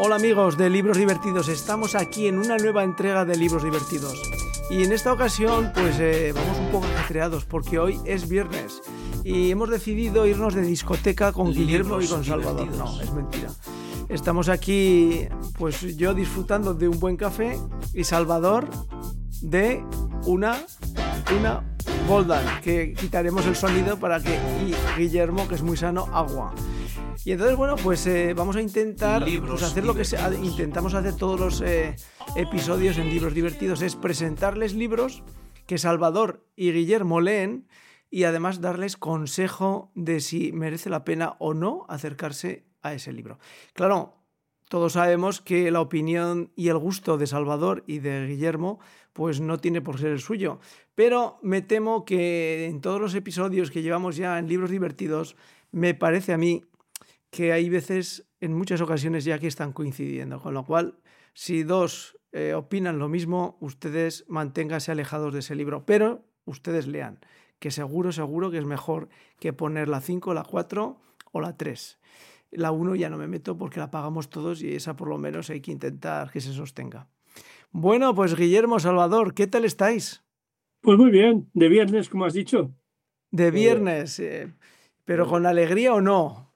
Hola 0.00 0.14
amigos 0.14 0.56
de 0.56 0.70
Libros 0.70 0.96
Divertidos, 0.96 1.48
estamos 1.48 1.96
aquí 1.96 2.28
en 2.28 2.38
una 2.38 2.56
nueva 2.56 2.84
entrega 2.84 3.24
de 3.24 3.36
Libros 3.36 3.64
Divertidos. 3.64 4.22
Y 4.70 4.84
en 4.84 4.92
esta 4.92 5.12
ocasión 5.12 5.72
pues 5.74 5.98
eh, 5.98 6.32
vamos 6.32 6.56
un 6.56 6.68
poco 6.70 6.86
ajetreados 6.86 7.44
porque 7.44 7.80
hoy 7.80 7.98
es 8.04 8.28
viernes 8.28 8.80
y 9.24 9.50
hemos 9.50 9.70
decidido 9.70 10.24
irnos 10.24 10.54
de 10.54 10.62
discoteca 10.62 11.32
con 11.32 11.52
Guillermo 11.52 12.00
y 12.00 12.06
con 12.06 12.24
Salvador. 12.24 12.68
No, 12.76 13.00
es 13.00 13.12
mentira. 13.12 13.50
Estamos 14.08 14.48
aquí 14.48 15.26
pues 15.58 15.80
yo 15.96 16.14
disfrutando 16.14 16.74
de 16.74 16.86
un 16.86 17.00
buen 17.00 17.16
café 17.16 17.58
y 17.92 18.04
Salvador 18.04 18.68
de 19.42 19.84
una, 20.26 20.58
una 21.36 21.64
Golden, 22.08 22.46
que 22.62 22.94
quitaremos 22.94 23.44
el 23.46 23.56
sonido 23.56 23.98
para 23.98 24.22
que 24.22 24.38
y 24.64 24.74
Guillermo, 24.96 25.48
que 25.48 25.56
es 25.56 25.62
muy 25.62 25.76
sano, 25.76 26.06
agua. 26.12 26.54
Y 27.24 27.32
entonces, 27.32 27.56
bueno, 27.56 27.76
pues 27.76 28.06
eh, 28.06 28.32
vamos 28.34 28.56
a 28.56 28.62
intentar 28.62 29.24
pues, 29.24 29.62
hacer 29.62 29.84
lo 29.84 29.94
que 29.94 30.04
intentamos 30.42 30.94
hacer 30.94 31.16
todos 31.16 31.38
los 31.38 31.60
eh, 31.60 31.96
episodios 32.36 32.96
en 32.98 33.10
libros 33.10 33.34
divertidos, 33.34 33.82
es 33.82 33.96
presentarles 33.96 34.74
libros 34.74 35.22
que 35.66 35.78
Salvador 35.78 36.46
y 36.56 36.72
Guillermo 36.72 37.20
leen 37.20 37.68
y 38.10 38.24
además 38.24 38.60
darles 38.60 38.96
consejo 38.96 39.90
de 39.94 40.20
si 40.20 40.52
merece 40.52 40.88
la 40.90 41.04
pena 41.04 41.36
o 41.38 41.54
no 41.54 41.84
acercarse 41.88 42.64
a 42.82 42.94
ese 42.94 43.12
libro. 43.12 43.38
Claro, 43.74 44.14
todos 44.68 44.94
sabemos 44.94 45.40
que 45.40 45.70
la 45.70 45.80
opinión 45.80 46.52
y 46.54 46.68
el 46.68 46.78
gusto 46.78 47.18
de 47.18 47.26
Salvador 47.26 47.84
y 47.86 47.98
de 47.98 48.26
Guillermo 48.26 48.78
pues 49.12 49.40
no 49.40 49.58
tiene 49.58 49.80
por 49.80 49.98
ser 49.98 50.12
el 50.12 50.20
suyo, 50.20 50.60
pero 50.94 51.38
me 51.42 51.60
temo 51.60 52.04
que 52.04 52.66
en 52.66 52.80
todos 52.80 53.00
los 53.00 53.14
episodios 53.14 53.70
que 53.70 53.82
llevamos 53.82 54.16
ya 54.16 54.38
en 54.38 54.48
libros 54.48 54.70
divertidos 54.70 55.36
me 55.72 55.94
parece 55.94 56.32
a 56.32 56.38
mí 56.38 56.64
que 57.30 57.52
hay 57.52 57.68
veces, 57.68 58.28
en 58.40 58.54
muchas 58.54 58.80
ocasiones 58.80 59.24
ya 59.24 59.38
que 59.38 59.46
están 59.46 59.72
coincidiendo, 59.72 60.40
con 60.40 60.54
lo 60.54 60.64
cual, 60.64 60.98
si 61.34 61.62
dos 61.62 62.18
eh, 62.32 62.54
opinan 62.54 62.98
lo 62.98 63.08
mismo, 63.08 63.56
ustedes 63.60 64.24
manténganse 64.28 64.92
alejados 64.92 65.32
de 65.32 65.40
ese 65.40 65.54
libro, 65.54 65.84
pero 65.86 66.24
ustedes 66.44 66.86
lean, 66.86 67.20
que 67.58 67.70
seguro, 67.70 68.12
seguro 68.12 68.50
que 68.50 68.58
es 68.58 68.64
mejor 68.64 69.08
que 69.38 69.52
poner 69.52 69.88
la 69.88 70.00
5, 70.00 70.34
la 70.34 70.44
4 70.44 71.00
o 71.32 71.40
la 71.40 71.56
3. 71.56 71.98
La 72.50 72.70
1 72.70 72.94
ya 72.94 73.10
no 73.10 73.18
me 73.18 73.28
meto 73.28 73.58
porque 73.58 73.80
la 73.80 73.90
pagamos 73.90 74.30
todos 74.30 74.62
y 74.62 74.74
esa 74.74 74.96
por 74.96 75.08
lo 75.08 75.18
menos 75.18 75.50
hay 75.50 75.60
que 75.60 75.70
intentar 75.70 76.30
que 76.30 76.40
se 76.40 76.52
sostenga. 76.52 77.08
Bueno, 77.70 78.14
pues 78.14 78.34
Guillermo 78.34 78.80
Salvador, 78.80 79.34
¿qué 79.34 79.46
tal 79.46 79.64
estáis? 79.64 80.24
Pues 80.80 80.96
muy 80.96 81.10
bien, 81.10 81.50
de 81.52 81.68
viernes, 81.68 82.08
como 82.08 82.24
has 82.24 82.32
dicho. 82.32 82.74
De 83.30 83.50
viernes, 83.50 84.18
eh, 84.20 84.54
pero 85.04 85.26
con 85.26 85.44
alegría 85.44 85.92
o 85.92 86.00
no. 86.00 86.47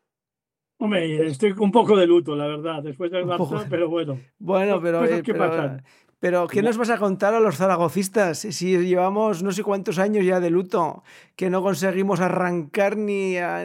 Hombre, 0.83 1.29
estoy 1.29 1.55
un 1.57 1.71
poco 1.71 1.97
de 1.97 2.09
luto, 2.09 2.35
la 2.35 2.49
verdad, 2.49 2.83
después 2.83 3.13
del 3.13 3.25
Barça, 3.25 3.67
pero 3.71 3.89
bueno. 3.89 4.19
Bueno, 4.41 4.81
pero, 4.83 5.05
eh, 5.05 5.23
¿qué 5.23 5.33
pero, 5.33 5.77
pero, 6.19 6.49
¿qué 6.49 6.61
nos 6.61 6.77
vas 6.77 6.91
a 6.91 6.99
contar 6.99 7.35
a 7.35 7.39
los 7.39 7.57
zaragocistas 7.57 8.41
si 8.41 8.77
llevamos 8.77 9.45
no 9.45 9.53
sé 9.53 9.63
cuántos 9.63 10.01
años 10.01 10.27
ya 10.27 10.41
de 10.41 10.51
luto, 10.51 11.05
que 11.37 11.51
no 11.51 11.63
conseguimos 11.63 12.19
arrancar 12.19 12.97
ni 12.97 13.37
a, 13.37 13.65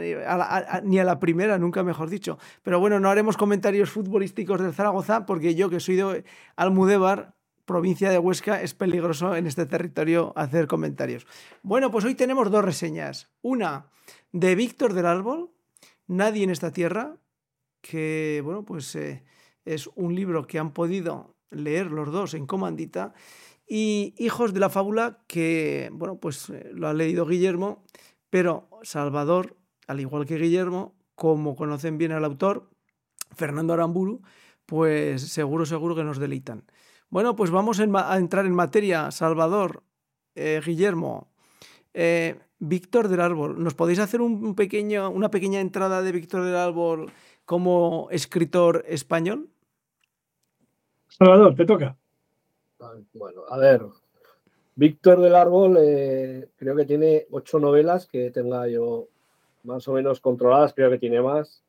ni 0.83 0.99
a 0.99 1.03
la 1.03 1.19
primera, 1.19 1.57
nunca 1.57 1.81
mejor 1.81 2.11
dicho? 2.11 2.37
Pero 2.61 2.79
bueno, 2.79 2.99
no 2.99 3.09
haremos 3.09 3.35
comentarios 3.35 3.89
futbolísticos 3.89 4.61
del 4.61 4.73
Zaragoza 4.73 5.25
porque 5.25 5.55
yo, 5.55 5.71
que 5.71 5.79
soy 5.79 5.95
de 5.95 6.23
Almudévar, 6.55 7.33
provincia 7.65 8.11
de 8.11 8.19
Huesca, 8.19 8.61
es 8.61 8.75
peligroso 8.75 9.35
en 9.35 9.47
este 9.47 9.65
territorio 9.65 10.33
hacer 10.35 10.67
comentarios. 10.67 11.25
Bueno, 11.63 11.89
pues 11.89 12.05
hoy 12.05 12.13
tenemos 12.13 12.51
dos 12.51 12.63
reseñas. 12.63 13.31
Una 13.41 13.87
de 14.31 14.53
Víctor 14.53 14.93
del 14.93 15.07
Árbol, 15.07 15.49
Nadie 16.07 16.43
en 16.43 16.49
esta 16.49 16.71
tierra, 16.71 17.17
que 17.81 18.41
bueno, 18.43 18.63
pues 18.63 18.95
eh, 18.95 19.23
es 19.65 19.87
un 19.95 20.15
libro 20.15 20.47
que 20.47 20.59
han 20.59 20.71
podido 20.71 21.35
leer 21.49 21.91
los 21.91 22.11
dos 22.11 22.33
en 22.33 22.47
comandita, 22.47 23.13
y 23.67 24.13
Hijos 24.17 24.53
de 24.53 24.61
la 24.61 24.69
Fábula, 24.69 25.23
que 25.27 25.89
bueno, 25.91 26.17
pues 26.17 26.49
eh, 26.49 26.69
lo 26.73 26.87
ha 26.87 26.93
leído 26.93 27.25
Guillermo, 27.25 27.83
pero 28.29 28.69
Salvador, 28.83 29.57
al 29.87 29.99
igual 29.99 30.25
que 30.25 30.37
Guillermo, 30.37 30.95
como 31.15 31.55
conocen 31.55 31.97
bien 31.97 32.13
al 32.13 32.23
autor, 32.23 32.69
Fernando 33.35 33.73
Aramburu, 33.73 34.21
pues 34.65 35.21
seguro, 35.21 35.65
seguro 35.65 35.95
que 35.95 36.03
nos 36.03 36.19
deleitan. 36.19 36.63
Bueno, 37.09 37.35
pues 37.35 37.51
vamos 37.51 37.79
a 37.79 38.17
entrar 38.17 38.45
en 38.45 38.53
materia. 38.53 39.11
Salvador, 39.11 39.83
eh, 40.35 40.61
Guillermo, 40.65 41.31
Víctor 42.59 43.07
del 43.07 43.21
Árbol. 43.21 43.63
¿Nos 43.63 43.73
podéis 43.73 43.99
hacer 43.99 44.21
un 44.21 44.55
pequeño, 44.55 45.09
una 45.09 45.29
pequeña 45.29 45.59
entrada 45.59 46.01
de 46.01 46.11
Víctor 46.11 46.43
del 46.43 46.55
Árbol 46.55 47.11
como 47.45 48.07
escritor 48.11 48.83
español? 48.87 49.49
Salvador, 51.07 51.55
te 51.55 51.65
toca. 51.65 51.95
Bueno, 53.13 53.41
a 53.49 53.57
ver. 53.57 53.81
Víctor 54.75 55.21
del 55.21 55.33
Árbol 55.33 55.77
eh, 55.79 56.49
creo 56.55 56.75
que 56.75 56.85
tiene 56.85 57.25
ocho 57.31 57.59
novelas 57.59 58.05
que 58.05 58.29
tenga 58.29 58.67
yo 58.67 59.07
más 59.63 59.87
o 59.87 59.93
menos 59.93 60.19
controladas, 60.19 60.73
creo 60.73 60.91
que 60.91 60.99
tiene 60.99 61.19
más. 61.21 61.63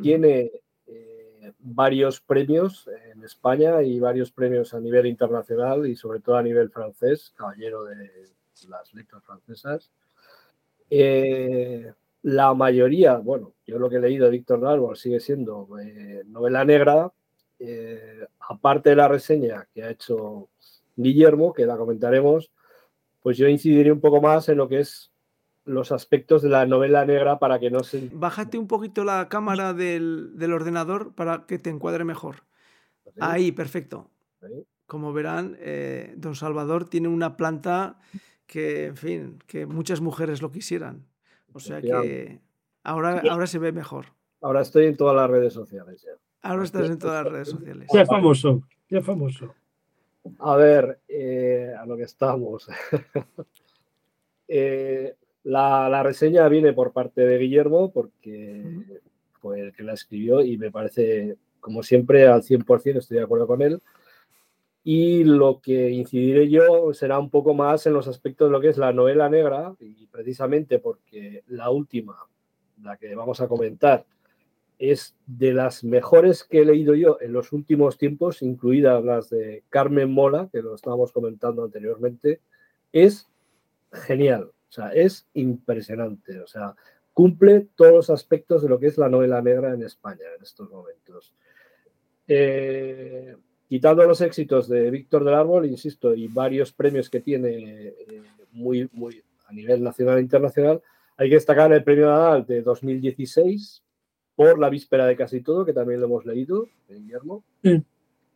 Tiene 0.00 0.52
eh, 0.86 1.52
varios 1.58 2.20
premios 2.20 2.88
en 3.12 3.24
España 3.24 3.82
y 3.82 3.98
varios 3.98 4.30
premios 4.30 4.72
a 4.72 4.80
nivel 4.80 5.06
internacional 5.06 5.86
y 5.88 5.96
sobre 5.96 6.20
todo 6.20 6.36
a 6.36 6.42
nivel 6.42 6.70
francés, 6.70 7.32
caballero 7.36 7.84
de 7.84 8.28
las 8.68 8.94
letras 8.94 9.24
francesas. 9.24 9.90
Eh, 10.90 11.92
la 12.22 12.54
mayoría, 12.54 13.16
bueno, 13.18 13.54
yo 13.66 13.78
lo 13.78 13.88
que 13.88 13.96
he 13.96 14.00
leído 14.00 14.26
de 14.26 14.32
Víctor 14.32 14.64
Árbol 14.66 14.96
sigue 14.96 15.20
siendo 15.20 15.68
eh, 15.80 16.22
novela 16.26 16.64
negra, 16.64 17.12
eh, 17.58 18.26
aparte 18.40 18.90
de 18.90 18.96
la 18.96 19.08
reseña 19.08 19.66
que 19.72 19.82
ha 19.82 19.90
hecho 19.90 20.48
Guillermo, 20.96 21.52
que 21.52 21.66
la 21.66 21.76
comentaremos, 21.76 22.50
pues 23.22 23.36
yo 23.36 23.48
incidiré 23.48 23.92
un 23.92 24.00
poco 24.00 24.20
más 24.20 24.48
en 24.48 24.58
lo 24.58 24.68
que 24.68 24.80
es 24.80 25.12
los 25.64 25.92
aspectos 25.92 26.42
de 26.42 26.48
la 26.48 26.64
novela 26.64 27.04
negra 27.04 27.38
para 27.38 27.58
que 27.58 27.70
no 27.70 27.80
se... 27.80 28.08
Bájate 28.12 28.56
un 28.58 28.66
poquito 28.66 29.04
la 29.04 29.28
cámara 29.28 29.74
del, 29.74 30.32
ordenador 30.52 31.14
para 31.14 31.44
que 31.46 31.58
te 31.58 31.68
encuadre 31.68 32.04
mejor. 32.04 32.44
Ahí, 33.20 33.52
perfecto. 33.52 34.10
Como 34.86 35.12
verán, 35.12 35.58
don 36.16 36.34
Salvador 36.34 36.88
tiene 36.88 37.08
una 37.08 37.36
planta 37.36 37.98
que, 38.48 38.86
en 38.86 38.96
fin, 38.96 39.38
que 39.46 39.66
muchas 39.66 40.00
mujeres 40.00 40.42
lo 40.42 40.50
quisieran. 40.50 41.04
O 41.52 41.60
sea 41.60 41.80
que 41.80 42.40
ahora, 42.82 43.22
ahora 43.30 43.46
se 43.46 43.58
ve 43.58 43.70
mejor. 43.70 44.06
Ahora 44.40 44.62
estoy 44.62 44.86
en 44.86 44.96
todas 44.96 45.14
las 45.14 45.30
redes 45.30 45.52
sociales. 45.52 46.04
Ahora 46.42 46.64
estás 46.64 46.88
en 46.88 46.98
todas 46.98 47.24
las 47.24 47.32
redes 47.32 47.48
sociales. 47.48 47.88
Ya 47.92 48.06
famoso, 48.06 48.62
ya 48.88 49.02
famoso. 49.02 49.54
A 50.38 50.56
ver, 50.56 51.00
eh, 51.08 51.72
a 51.78 51.86
lo 51.86 51.96
que 51.96 52.02
estamos. 52.04 52.68
Eh, 54.50 55.14
la, 55.44 55.90
la, 55.90 56.02
reseña 56.02 56.48
viene 56.48 56.72
por 56.72 56.94
parte 56.94 57.20
de 57.20 57.36
Guillermo 57.36 57.92
porque 57.92 58.64
fue 59.42 59.60
el 59.60 59.72
que 59.74 59.82
la 59.82 59.92
escribió 59.92 60.40
y 60.40 60.56
me 60.56 60.70
parece, 60.70 61.36
como 61.60 61.82
siempre, 61.82 62.26
al 62.26 62.40
100% 62.40 62.96
estoy 62.96 63.18
de 63.18 63.24
acuerdo 63.24 63.46
con 63.46 63.60
él. 63.60 63.82
Y 64.90 65.22
lo 65.22 65.60
que 65.60 65.90
incidiré 65.90 66.48
yo 66.48 66.94
será 66.94 67.18
un 67.18 67.28
poco 67.28 67.52
más 67.52 67.86
en 67.86 67.92
los 67.92 68.08
aspectos 68.08 68.48
de 68.48 68.52
lo 68.52 68.58
que 68.58 68.68
es 68.68 68.78
la 68.78 68.90
novela 68.90 69.28
negra, 69.28 69.74
y 69.80 70.06
precisamente 70.06 70.78
porque 70.78 71.44
la 71.48 71.68
última, 71.68 72.16
la 72.82 72.96
que 72.96 73.14
vamos 73.14 73.42
a 73.42 73.48
comentar, 73.48 74.06
es 74.78 75.14
de 75.26 75.52
las 75.52 75.84
mejores 75.84 76.42
que 76.42 76.60
he 76.60 76.64
leído 76.64 76.94
yo 76.94 77.18
en 77.20 77.34
los 77.34 77.52
últimos 77.52 77.98
tiempos, 77.98 78.40
incluidas 78.40 79.04
las 79.04 79.28
de 79.28 79.62
Carmen 79.68 80.10
Mola, 80.10 80.48
que 80.50 80.62
lo 80.62 80.74
estábamos 80.74 81.12
comentando 81.12 81.64
anteriormente, 81.64 82.40
es 82.90 83.28
genial, 83.92 84.44
o 84.44 84.72
sea, 84.72 84.88
es 84.94 85.28
impresionante, 85.34 86.40
o 86.40 86.46
sea, 86.46 86.74
cumple 87.12 87.68
todos 87.74 87.92
los 87.92 88.08
aspectos 88.08 88.62
de 88.62 88.70
lo 88.70 88.80
que 88.80 88.86
es 88.86 88.96
la 88.96 89.10
novela 89.10 89.42
negra 89.42 89.74
en 89.74 89.82
España 89.82 90.24
en 90.34 90.42
estos 90.42 90.70
momentos. 90.70 91.34
Eh, 92.26 93.36
quitando 93.68 94.02
los 94.04 94.20
éxitos 94.22 94.68
de 94.68 94.90
Víctor 94.90 95.24
del 95.24 95.34
Árbol, 95.34 95.66
insisto, 95.66 96.14
y 96.14 96.26
varios 96.26 96.72
premios 96.72 97.10
que 97.10 97.20
tiene 97.20 97.88
eh, 97.88 98.22
muy, 98.52 98.88
muy 98.92 99.22
a 99.46 99.52
nivel 99.52 99.82
nacional 99.82 100.18
e 100.18 100.22
internacional, 100.22 100.82
hay 101.16 101.28
que 101.28 101.34
destacar 101.34 101.72
el 101.72 101.84
premio 101.84 102.06
Nadal 102.06 102.46
de 102.46 102.62
2016 102.62 103.82
por 104.34 104.58
La 104.58 104.70
víspera 104.70 105.06
de 105.06 105.16
casi 105.16 105.42
todo, 105.42 105.64
que 105.66 105.72
también 105.72 106.00
lo 106.00 106.06
hemos 106.06 106.24
leído, 106.24 106.66
de 106.88 106.94
Guillermo. 106.94 107.44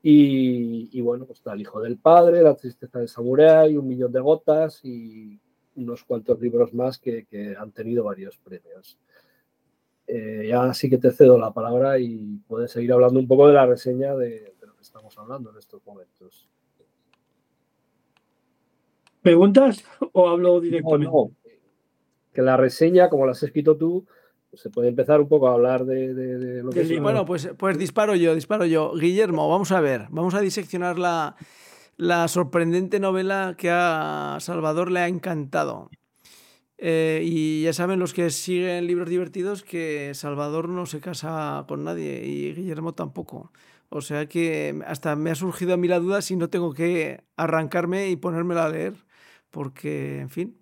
Y, 0.05 1.01
bueno, 1.01 1.27
pues 1.27 1.39
está 1.39 1.53
El 1.53 1.61
hijo 1.61 1.81
del 1.81 1.97
padre, 1.97 2.43
La 2.43 2.57
tristeza 2.57 2.99
de 2.99 3.07
Samurai, 3.09 3.77
Un 3.77 3.87
millón 3.87 4.13
de 4.13 4.21
gotas 4.21 4.85
y 4.85 5.41
unos 5.77 6.05
cuantos 6.05 6.41
libros 6.41 6.75
más 6.75 6.99
que, 6.99 7.27
han 7.57 7.71
tenido 7.71 8.05
varios 8.05 8.37
premios. 8.37 8.99
Eh, 10.07 10.47
ya 10.49 10.75
sí 10.75 10.91
que 10.91 10.99
te 10.99 11.13
cedo 11.13 11.39
la 11.39 11.53
palabra 11.53 11.99
y 11.99 12.41
puedes 12.49 12.73
seguir 12.73 12.93
hablando 12.93 13.21
un 13.21 13.29
poco 13.29 13.47
de 13.47 13.55
la 13.55 13.65
reseña 13.65 14.15
de, 14.17 14.52
estamos 14.83 15.17
hablando 15.19 15.51
en 15.51 15.59
estos 15.59 15.85
momentos. 15.87 16.49
¿Preguntas 19.23 19.85
o 20.13 20.29
hablo 20.29 20.61
directamente? 20.61 21.11
Que 22.33 22.43
la 22.43 22.57
reseña, 22.57 23.09
como 23.09 23.25
la 23.27 23.33
has 23.33 23.43
escrito 23.43 23.77
tú, 23.77 24.05
se 24.53 24.71
puede 24.71 24.89
empezar 24.89 25.21
un 25.21 25.29
poco 25.29 25.49
a 25.49 25.53
hablar 25.53 25.85
de, 25.85 26.63
lo 26.63 26.71
que 26.71 26.83
es. 26.83 27.01
Bueno, 27.01 27.25
pues, 27.25 27.51
pues 27.57 27.79
disparo 27.79 28.15
yo, 28.15 28.35
disparo 28.35 28.65
yo. 28.67 28.93
Guillermo, 28.95 29.49
vamos 29.49 29.71
a 29.73 29.81
ver, 29.81 30.07
vamos 30.11 30.35
a 30.35 30.41
diseccionar 30.41 30.99
la, 30.99 31.37
la 31.97 32.27
sorprendente 32.29 33.01
novela 33.01 33.55
que 33.57 33.71
a 33.71 34.39
Salvador 34.41 34.91
le 34.91 35.01
ha 35.01 35.09
encantado. 35.09 35.91
Eh, 36.85 37.23
y 37.23 37.63
ya 37.63 37.73
saben 37.73 38.01
los 38.01 38.13
que 38.13 38.29
siguen 38.31 38.89
libros 38.89 39.09
divertidos 39.09 39.63
que 39.63 40.13
Salvador 40.15 40.69
no 40.69 40.85
se 40.85 41.01
casa 41.01 41.65
con 41.69 41.85
nadie 41.85 42.27
y 42.27 42.53
Guillermo 42.55 42.93
tampoco. 42.93 43.53
O 43.95 44.01
sea 44.01 44.27
que 44.27 44.81
hasta 44.87 45.17
me 45.17 45.31
ha 45.31 45.35
surgido 45.35 45.75
a 45.75 45.77
mí 45.77 45.87
la 45.87 46.01
duda 46.01 46.23
si 46.23 46.35
no 46.35 46.49
tengo 46.49 46.73
que 46.73 47.25
arrancarme 47.37 48.09
y 48.09 48.17
ponérmela 48.17 48.65
a 48.65 48.71
leer, 48.71 48.95
porque, 49.51 50.21
en 50.21 50.31
fin, 50.31 50.57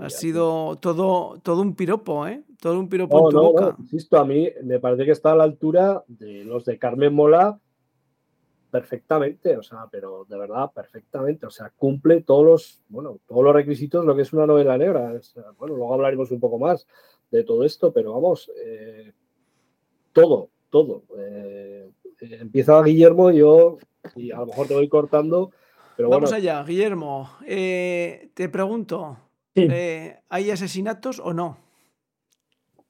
ha 0.00 0.10
sido 0.10 0.76
todo, 0.76 1.40
todo 1.42 1.62
un 1.62 1.74
piropo, 1.74 2.26
¿eh? 2.26 2.44
Todo 2.60 2.78
un 2.78 2.90
piropo 2.90 3.30
en 3.30 3.34
tu 3.34 3.40
boca. 3.40 3.76
insisto, 3.78 4.18
a 4.18 4.26
mí 4.26 4.50
me 4.62 4.78
parece 4.78 5.06
que 5.06 5.12
está 5.12 5.32
a 5.32 5.36
la 5.36 5.44
altura 5.44 6.04
de 6.08 6.44
los 6.44 6.66
de 6.66 6.78
Carmen 6.78 7.14
Mola 7.14 7.58
perfectamente, 8.70 9.56
o 9.56 9.62
sea, 9.62 9.86
pero 9.90 10.26
de 10.28 10.36
verdad, 10.36 10.70
perfectamente. 10.74 11.46
O 11.46 11.50
sea, 11.50 11.72
cumple 11.74 12.20
todos 12.20 12.44
los, 12.44 12.82
bueno, 12.88 13.18
todos 13.26 13.42
los 13.42 13.54
requisitos 13.54 14.04
lo 14.04 14.14
que 14.14 14.22
es 14.22 14.32
una 14.34 14.46
novela 14.46 14.76
negra. 14.76 15.18
bueno, 15.58 15.74
luego 15.76 15.94
hablaremos 15.94 16.30
un 16.30 16.40
poco 16.40 16.58
más 16.58 16.86
de 17.30 17.44
todo 17.44 17.64
esto, 17.64 17.94
pero 17.94 18.12
vamos, 18.12 18.50
eh, 18.62 19.14
todo, 20.12 20.50
todo. 20.68 21.04
Eh, 22.20 22.26
eh, 22.30 22.38
empieza 22.40 22.82
Guillermo, 22.82 23.30
yo 23.30 23.78
y 24.14 24.30
a 24.30 24.38
lo 24.38 24.46
mejor 24.46 24.68
te 24.68 24.74
voy 24.74 24.88
cortando. 24.88 25.50
Pero 25.96 26.10
Vamos 26.10 26.32
allá, 26.32 26.62
Guillermo. 26.62 27.30
Eh, 27.46 28.30
te 28.34 28.48
pregunto, 28.48 29.18
eh, 29.54 30.18
¿hay 30.28 30.50
asesinatos 30.50 31.20
o 31.20 31.32
no? 31.32 31.58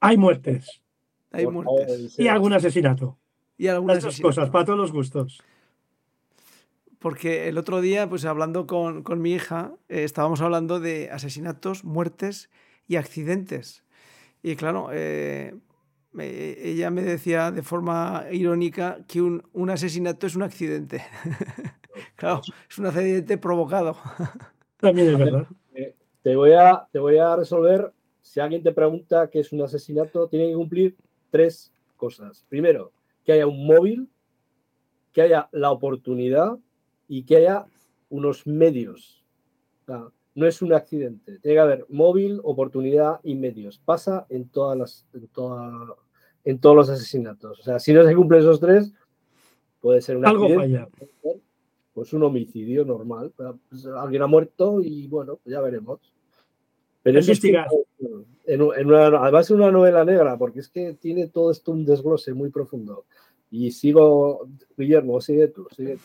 Hay 0.00 0.16
muertes. 0.16 0.82
Hay 1.30 1.46
muertes. 1.46 2.18
Y 2.18 2.28
algún 2.28 2.52
asesinato. 2.52 3.16
Y 3.56 3.68
algunas 3.68 4.04
cosas, 4.20 4.50
para 4.50 4.64
todos 4.64 4.78
los 4.78 4.92
gustos. 4.92 5.42
Porque 6.98 7.48
el 7.48 7.58
otro 7.58 7.80
día, 7.80 8.08
pues 8.08 8.24
hablando 8.24 8.66
con, 8.66 9.22
mi 9.22 9.32
hija, 9.32 9.72
estábamos 9.88 10.40
hablando 10.40 10.80
de 10.80 11.10
asesinatos, 11.10 11.84
muertes 11.84 12.50
y 12.88 12.96
accidentes. 12.96 13.84
Y 14.42 14.56
claro, 14.56 14.90
ella 16.24 16.90
me 16.90 17.02
decía 17.02 17.50
de 17.50 17.62
forma 17.62 18.24
irónica 18.30 18.98
que 19.06 19.20
un, 19.20 19.70
asesinato 19.70 20.26
es 20.26 20.36
un 20.36 20.42
accidente. 20.42 21.02
claro, 22.16 22.40
es 22.68 22.78
un 22.78 22.86
accidente 22.86 23.38
provocado. 23.38 23.96
También 24.80 25.08
es 25.08 25.18
verdad. 25.18 25.46
Eh, 25.74 25.94
te, 26.22 26.36
voy 26.36 26.52
a, 26.52 26.86
te 26.90 26.98
voy 26.98 27.18
a 27.18 27.36
resolver, 27.36 27.92
si 28.20 28.40
alguien 28.40 28.62
te 28.62 28.72
pregunta 28.72 29.30
qué 29.30 29.40
es 29.40 29.52
un 29.52 29.62
asesinato, 29.62 30.28
tiene 30.28 30.48
que 30.48 30.54
cumplir 30.54 30.96
tres 31.30 31.72
cosas. 31.96 32.44
Primero, 32.48 32.92
que 33.24 33.32
haya 33.32 33.46
un 33.46 33.66
móvil, 33.66 34.08
que 35.12 35.22
haya 35.22 35.48
la 35.52 35.70
oportunidad 35.70 36.58
y 37.08 37.24
que 37.24 37.36
haya 37.36 37.66
unos 38.08 38.46
medios. 38.46 39.24
no 40.34 40.46
es 40.46 40.62
un 40.62 40.72
accidente. 40.72 41.38
Tiene 41.38 41.56
que 41.56 41.60
haber 41.60 41.86
móvil, 41.88 42.40
oportunidad 42.44 43.20
y 43.22 43.34
medios. 43.34 43.78
Pasa 43.78 44.26
en 44.28 44.48
todas 44.48 44.76
las, 44.76 45.06
en 45.14 45.28
en 46.46 46.60
todos 46.60 46.76
los 46.76 46.88
asesinatos. 46.88 47.58
O 47.58 47.62
sea, 47.62 47.78
si 47.80 47.92
no 47.92 48.04
se 48.04 48.14
cumplen 48.14 48.40
esos 48.40 48.60
tres, 48.60 48.92
puede 49.80 50.00
ser 50.00 50.16
un 50.16 50.26
Algo 50.26 50.48
falla. 50.48 50.88
Pues 51.92 52.12
un 52.12 52.22
homicidio 52.22 52.84
normal. 52.84 53.32
Pues, 53.36 53.84
alguien 53.86 54.22
ha 54.22 54.26
muerto 54.28 54.80
y 54.80 55.08
bueno, 55.08 55.38
pues 55.42 55.52
ya 55.52 55.60
veremos. 55.60 56.00
Pero 57.02 57.18
eso 57.18 57.32
es 57.32 57.42
en, 57.44 58.62
una, 58.62 59.06
además 59.06 59.46
es 59.46 59.50
una 59.50 59.72
novela 59.72 60.04
negra, 60.04 60.38
porque 60.38 60.60
es 60.60 60.68
que 60.68 60.94
tiene 60.94 61.26
todo 61.26 61.50
esto 61.50 61.72
un 61.72 61.84
desglose 61.84 62.32
muy 62.32 62.50
profundo. 62.50 63.06
Y 63.50 63.72
sigo, 63.72 64.48
Guillermo, 64.76 65.20
sigue 65.20 65.48
tú, 65.48 65.66
sigue 65.74 65.94
tú. 65.94 66.00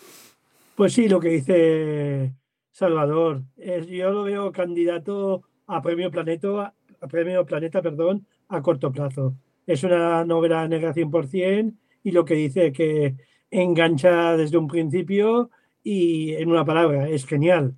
Pues 0.75 0.93
sí, 0.93 1.07
lo 1.07 1.19
que 1.19 1.29
dice 1.29 2.33
Salvador. 2.71 3.43
Es, 3.57 3.85
yo 3.85 4.09
lo 4.09 4.23
veo 4.23 4.51
candidato 4.51 5.43
a 5.67 5.83
premio 5.83 6.09
Planeta, 6.09 6.73
a 6.99 7.07
premio 7.07 7.45
Planeta, 7.45 7.81
perdón, 7.83 8.25
a 8.47 8.61
corto 8.63 8.91
plazo. 8.91 9.35
Es 9.65 9.83
una 9.83 10.25
novela 10.25 10.67
negra 10.67 10.93
100% 10.93 11.73
y 12.03 12.11
lo 12.11 12.25
que 12.25 12.33
dice 12.35 12.71
que 12.71 13.15
engancha 13.49 14.35
desde 14.37 14.57
un 14.57 14.67
principio 14.67 15.51
y 15.83 16.33
en 16.35 16.49
una 16.49 16.65
palabra, 16.65 17.09
es 17.09 17.25
genial. 17.25 17.75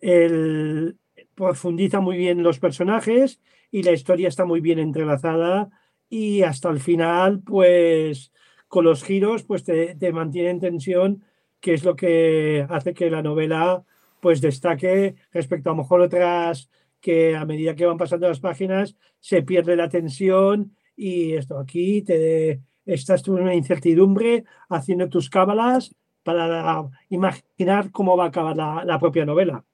El, 0.00 0.98
profundiza 1.34 2.00
muy 2.00 2.16
bien 2.16 2.42
los 2.42 2.58
personajes 2.58 3.40
y 3.70 3.82
la 3.82 3.92
historia 3.92 4.28
está 4.28 4.44
muy 4.44 4.60
bien 4.60 4.78
entrelazada 4.78 5.70
y 6.08 6.42
hasta 6.42 6.70
el 6.70 6.80
final, 6.80 7.40
pues 7.44 8.32
con 8.68 8.84
los 8.84 9.04
giros, 9.04 9.42
pues 9.44 9.64
te, 9.64 9.94
te 9.94 10.12
mantiene 10.12 10.50
en 10.50 10.60
tensión, 10.60 11.24
que 11.60 11.74
es 11.74 11.84
lo 11.84 11.96
que 11.96 12.66
hace 12.68 12.94
que 12.94 13.10
la 13.10 13.22
novela 13.22 13.84
pues 14.20 14.40
destaque 14.40 15.16
respecto 15.32 15.70
a 15.70 15.74
mejor 15.74 16.00
otras 16.00 16.70
que 17.00 17.36
a 17.36 17.44
medida 17.44 17.74
que 17.74 17.84
van 17.84 17.98
pasando 17.98 18.28
las 18.28 18.40
páginas 18.40 18.96
se 19.20 19.42
pierde 19.42 19.76
la 19.76 19.88
tensión 19.88 20.76
y 20.96 21.34
esto 21.34 21.58
aquí 21.58 22.02
te 22.02 22.60
estás 22.86 23.22
tú 23.22 23.36
en 23.36 23.44
una 23.44 23.54
incertidumbre 23.54 24.44
haciendo 24.68 25.08
tus 25.08 25.30
cábalas 25.30 25.94
para 26.22 26.88
imaginar 27.10 27.90
cómo 27.90 28.16
va 28.16 28.24
a 28.24 28.28
acabar 28.28 28.56
la, 28.56 28.98
propia 28.98 29.24
novela. 29.24 29.64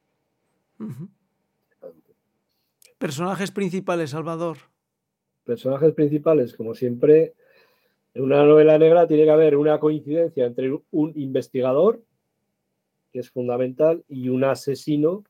Personajes 2.99 3.51
principales, 3.51 4.11
Salvador. 4.11 4.59
Personajes 5.45 5.93
principales, 5.95 6.55
como 6.55 6.75
siempre, 6.75 7.35
en 8.15 8.25
una 8.25 8.45
novela 8.45 8.79
negra 8.79 9.07
tiene 9.07 9.25
que 9.25 9.31
haber 9.31 9.57
una 9.57 9.79
coincidencia 9.79 10.45
entre 10.45 10.77
un 10.91 11.13
investigador, 11.15 12.03
que 13.13 13.21
es 13.21 13.31
fundamental, 13.31 14.05
y 14.09 14.29
un 14.29 14.45
asesino, 14.45 15.25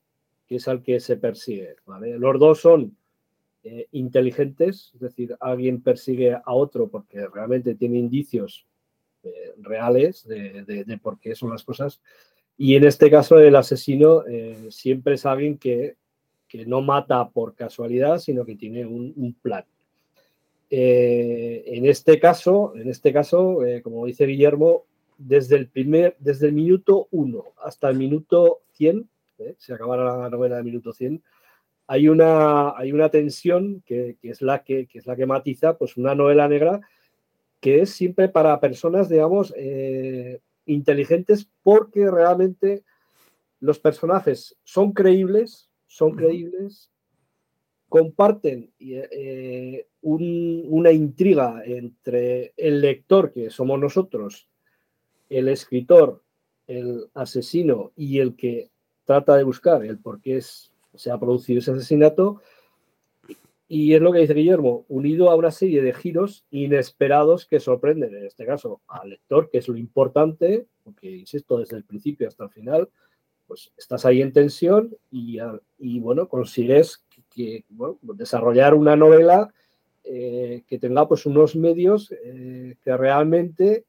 que 0.47 0.55
es 0.55 0.67
al 0.67 0.81
que 0.83 0.99
se 0.99 1.17
persigue. 1.17 1.75
Los 2.17 2.39
dos 2.39 2.59
son 2.59 2.97
eh, 3.63 3.87
inteligentes, 3.91 4.89
es 4.95 4.99
decir, 5.01 5.37
alguien 5.39 5.81
persigue 5.81 6.33
a 6.33 6.51
otro 6.51 6.87
porque 6.87 7.27
realmente 7.27 7.75
tiene 7.75 7.99
indicios 7.99 8.65
eh, 9.21 9.53
reales 9.59 10.27
de, 10.27 10.99
por 10.99 11.19
qué 11.19 11.35
son 11.35 11.51
las 11.51 11.63
cosas. 11.63 12.01
Y 12.57 12.75
en 12.75 12.85
este 12.85 13.11
caso 13.11 13.37
el 13.37 13.55
asesino 13.55 14.25
eh, 14.25 14.67
siempre 14.71 15.13
es 15.13 15.27
alguien 15.27 15.59
que, 15.59 15.95
no 16.65 16.81
mata 16.81 17.29
por 17.29 17.55
casualidad, 17.55 18.17
sino 18.17 18.43
que 18.45 18.55
tiene 18.55 18.85
un, 18.85 19.35
plan. 19.41 19.63
en 20.69 21.85
este 21.85 22.19
caso, 22.19 22.73
en 22.75 22.89
este 22.89 23.13
caso 23.13 23.59
como 23.81 24.05
dice 24.05 24.25
Guillermo, 24.25 24.83
desde 25.17 25.55
el, 25.55 25.69
primer, 25.69 26.17
desde 26.19 26.47
el 26.47 26.53
minuto 26.53 27.07
1 27.11 27.53
hasta 27.63 27.89
el 27.89 27.97
minuto 27.97 28.63
100, 28.73 29.07
se 29.57 29.73
acabara 29.73 30.17
la 30.17 30.29
novela 30.29 30.57
del 30.57 30.65
minuto 30.65 30.91
100, 30.91 31.23
hay 31.91 32.07
una, 32.07 32.71
hay 32.77 32.93
una 32.93 33.09
tensión 33.09 33.83
que, 33.85 34.17
es 34.21 34.41
la 34.41 34.63
que, 34.63 34.87
es 34.93 35.05
la 35.05 35.17
que 35.17 35.25
matiza 35.25 35.77
pues 35.77 35.97
una 35.97 36.15
novela 36.15 36.47
negra 36.47 36.79
que 37.59 37.81
es 37.81 37.89
siempre 37.89 38.29
para 38.29 38.61
personas, 38.61 39.09
digamos, 39.09 39.53
eh, 39.57 40.39
inteligentes 40.65 41.49
porque 41.63 42.09
realmente 42.09 42.85
los 43.59 43.77
personajes 43.77 44.57
son 44.63 44.93
creíbles, 44.93 45.69
son 45.85 46.15
creíbles, 46.15 46.93
comparten 47.89 48.71
eh, 48.79 49.85
una 49.99 50.93
intriga 50.93 51.61
entre 51.65 52.53
el 52.55 52.79
lector, 52.79 53.33
que 53.33 53.49
somos 53.49 53.77
nosotros, 53.77 54.47
el 55.27 55.49
escritor, 55.49 56.23
el 56.67 57.09
asesino 57.15 57.91
y 57.97 58.19
el 58.19 58.37
que 58.37 58.71
trata 59.03 59.35
de 59.35 59.43
buscar 59.43 59.83
el 59.83 59.99
por 59.99 60.21
qué 60.21 60.37
es 60.37 60.70
se 60.95 61.11
ha 61.11 61.19
producido 61.19 61.59
ese 61.59 61.71
asesinato. 61.71 62.41
Y 63.67 63.93
es 63.93 64.01
lo 64.01 64.11
que 64.11 64.19
dice 64.19 64.33
Guillermo, 64.33 64.85
unido 64.89 65.29
a 65.29 65.35
una 65.35 65.49
serie 65.49 65.81
de 65.81 65.93
giros 65.93 66.45
inesperados 66.51 67.45
que 67.45 67.61
sorprenden, 67.61 68.13
en 68.13 68.25
este 68.25 68.45
caso, 68.45 68.81
al 68.87 69.11
lector, 69.11 69.49
que 69.49 69.59
es 69.59 69.67
lo 69.69 69.77
importante, 69.77 70.67
porque, 70.83 71.09
insisto, 71.09 71.57
desde 71.57 71.77
el 71.77 71.85
principio 71.85 72.27
hasta 72.27 72.43
el 72.43 72.49
final, 72.49 72.89
pues 73.47 73.71
estás 73.77 74.05
ahí 74.05 74.21
en 74.21 74.33
tensión 74.33 74.95
y, 75.09 75.99
bueno, 75.99 76.27
consigues 76.27 77.05
que, 77.29 77.65
desarrollar 78.01 78.73
una 78.73 78.95
novela 78.95 79.53
eh, 80.03 80.63
que 80.67 80.79
tenga 80.79 81.07
pues 81.07 81.25
unos 81.25 81.55
medios 81.55 82.11
eh, 82.23 82.75
que 82.81 82.97
realmente 82.97 83.85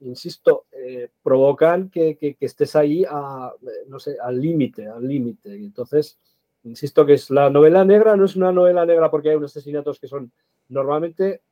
insisto, 0.00 0.66
eh, 0.72 1.10
provocan 1.22 1.90
que, 1.90 2.36
estés 2.40 2.76
ahí 2.76 3.04
a, 3.08 3.52
no 3.86 3.98
sé, 3.98 4.16
al 4.20 4.40
límite, 4.40 4.86
al 4.86 5.06
límite. 5.06 5.54
Entonces, 5.54 6.18
insisto 6.64 7.04
que 7.04 7.14
es 7.14 7.30
la 7.30 7.50
novela 7.50 7.84
negra, 7.84 8.16
no 8.16 8.24
es 8.24 8.36
una 8.36 8.52
novela 8.52 8.84
negra 8.86 9.10
porque 9.10 9.30
hay 9.30 9.36
unos 9.36 9.52
asesinatos 9.52 9.98
que 9.98 10.08
son 10.08 10.30
normalmente 10.68 11.42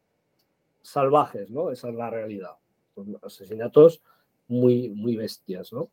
salvajes, 0.83 1.51
¿no? 1.51 1.71
Esa 1.71 1.89
es 1.89 1.95
la 1.95 2.11
realidad. 2.11 2.53
Son 2.95 3.19
asesinatos 3.23 4.03
muy, 4.49 4.89
muy 4.91 5.17
bestias, 5.17 5.73
¿no? 5.73 5.91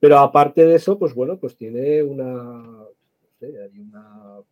Pero 0.00 0.18
aparte 0.18 0.64
de 0.66 0.76
eso, 0.76 0.98
pues 0.98 1.14
bueno, 1.14 1.38
pues 1.38 1.56
tiene 1.56 2.02
una, 2.02 2.84
hay 3.40 3.78
una 3.78 4.42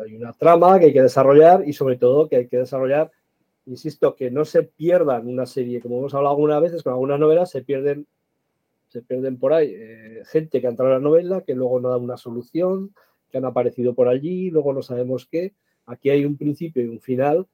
hay 0.00 0.14
una 0.14 0.32
trama 0.32 0.78
que 0.78 0.86
hay 0.86 0.92
que 0.92 1.02
desarrollar 1.02 1.66
y 1.66 1.72
sobre 1.72 1.96
todo 1.96 2.28
que 2.28 2.36
hay 2.36 2.48
que 2.48 2.58
desarrollar, 2.58 3.10
insisto, 3.66 4.14
que 4.14 4.30
no 4.30 4.44
se 4.44 4.62
pierdan 4.62 5.28
una 5.28 5.46
serie, 5.46 5.80
como 5.80 5.98
hemos 5.98 6.14
hablado 6.14 6.34
algunas 6.34 6.62
veces 6.62 6.82
con 6.82 6.92
algunas 6.92 7.20
novelas, 7.20 7.50
se 7.50 7.62
pierden, 7.62 8.06
se 8.88 9.02
pierden 9.02 9.38
por 9.38 9.52
ahí 9.52 9.72
eh, 9.74 10.22
gente 10.26 10.60
que 10.60 10.66
ha 10.66 10.70
entrado 10.70 10.92
en 10.92 11.02
la 11.02 11.08
novela, 11.08 11.42
que 11.42 11.54
luego 11.54 11.80
no 11.80 11.90
da 11.90 11.96
una 11.96 12.16
solución, 12.16 12.94
que 13.30 13.38
han 13.38 13.44
aparecido 13.44 13.94
por 13.94 14.08
allí, 14.08 14.50
luego 14.50 14.72
no 14.72 14.82
sabemos 14.82 15.26
qué. 15.26 15.52
Aquí 15.86 16.10
hay 16.10 16.24
un 16.24 16.36
principio 16.36 16.82
y 16.82 16.88
un 16.88 17.00
final 17.00 17.46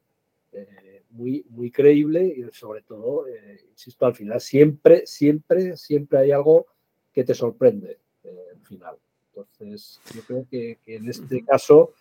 eh, 0.51 1.03
muy, 1.09 1.45
muy 1.49 1.71
creíble 1.71 2.25
y 2.25 2.43
sobre 2.51 2.81
todo, 2.81 3.27
eh, 3.27 3.59
insisto, 3.71 4.05
al 4.05 4.15
final 4.15 4.39
siempre, 4.39 5.05
siempre, 5.05 5.77
siempre 5.77 6.19
hay 6.19 6.31
algo 6.31 6.67
que 7.11 7.23
te 7.23 7.33
sorprende 7.33 7.99
al 8.23 8.61
final. 8.61 8.95
Entonces, 9.35 9.99
yo 10.13 10.21
creo 10.21 10.47
que, 10.49 10.77
en 10.85 11.09
este 11.09 11.43
caso, 11.43 11.93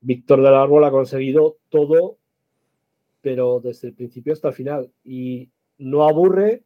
Víctor 0.00 0.42
del 0.42 0.54
Árbol 0.54 0.84
ha 0.84 0.90
conseguido 0.90 1.56
todo, 1.68 2.18
pero 3.20 3.60
desde 3.60 3.88
el 3.88 3.94
principio 3.94 4.32
hasta 4.32 4.48
el 4.48 4.54
final. 4.54 4.90
Y 5.04 5.50
no 5.78 6.06
aburre 6.06 6.64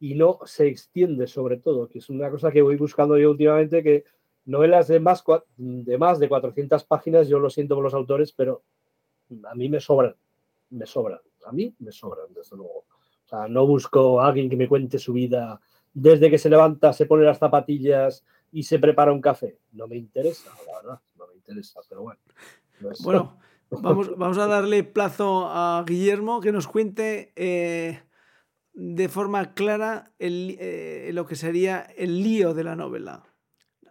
y 0.00 0.14
no 0.14 0.38
se 0.44 0.68
extiende, 0.68 1.26
sobre 1.26 1.56
todo, 1.56 1.88
que 1.88 1.98
es 1.98 2.08
una 2.08 2.30
cosa 2.30 2.50
que 2.50 2.62
voy 2.62 2.76
buscando 2.76 3.18
yo 3.18 3.30
últimamente, 3.30 3.82
que 3.82 4.04
novelas 4.44 4.88
de 4.88 5.00
más, 5.00 5.24
de 5.56 5.98
más 5.98 6.18
de 6.18 6.28
400 6.28 6.84
páginas, 6.84 7.28
yo 7.28 7.38
lo 7.38 7.50
siento 7.50 7.74
por 7.74 7.84
los 7.84 7.94
autores, 7.94 8.32
pero 8.32 8.62
a 9.44 9.54
mí 9.54 9.68
me 9.68 9.80
sobran, 9.80 10.14
me 10.70 10.86
sobran, 10.86 11.20
a 11.46 11.52
mí 11.52 11.74
me 11.80 11.92
sobran, 11.92 12.32
desde 12.32 12.56
luego. 12.56 12.84
O 13.24 13.28
sea, 13.28 13.48
no 13.48 13.66
busco 13.66 14.20
a 14.20 14.28
alguien 14.28 14.48
que 14.48 14.56
me 14.56 14.68
cuente 14.68 14.98
su 14.98 15.12
vida 15.12 15.60
desde 15.92 16.30
que 16.30 16.38
se 16.38 16.48
levanta, 16.48 16.92
se 16.92 17.06
pone 17.06 17.24
las 17.24 17.38
zapatillas, 17.38 18.24
y 18.52 18.62
se 18.62 18.78
prepara 18.78 19.12
un 19.12 19.20
café. 19.20 19.58
No 19.72 19.86
me 19.86 19.96
interesa, 19.96 20.50
la 20.66 20.78
verdad, 20.80 21.00
no 21.16 21.26
me 21.26 21.34
interesa, 21.34 21.80
pero 21.88 22.02
bueno. 22.02 22.20
Bueno, 23.00 23.38
vamos, 23.70 24.10
vamos, 24.16 24.38
a 24.38 24.46
darle 24.46 24.84
plazo 24.84 25.48
a 25.48 25.84
Guillermo 25.86 26.40
que 26.40 26.52
nos 26.52 26.66
cuente 26.66 27.32
eh, 27.36 28.00
de 28.72 29.08
forma 29.08 29.54
clara 29.54 30.12
el, 30.18 30.56
eh, 30.60 31.10
lo 31.12 31.26
que 31.26 31.36
sería 31.36 31.80
el 31.96 32.22
lío 32.22 32.54
de 32.54 32.64
la 32.64 32.76
novela. 32.76 33.24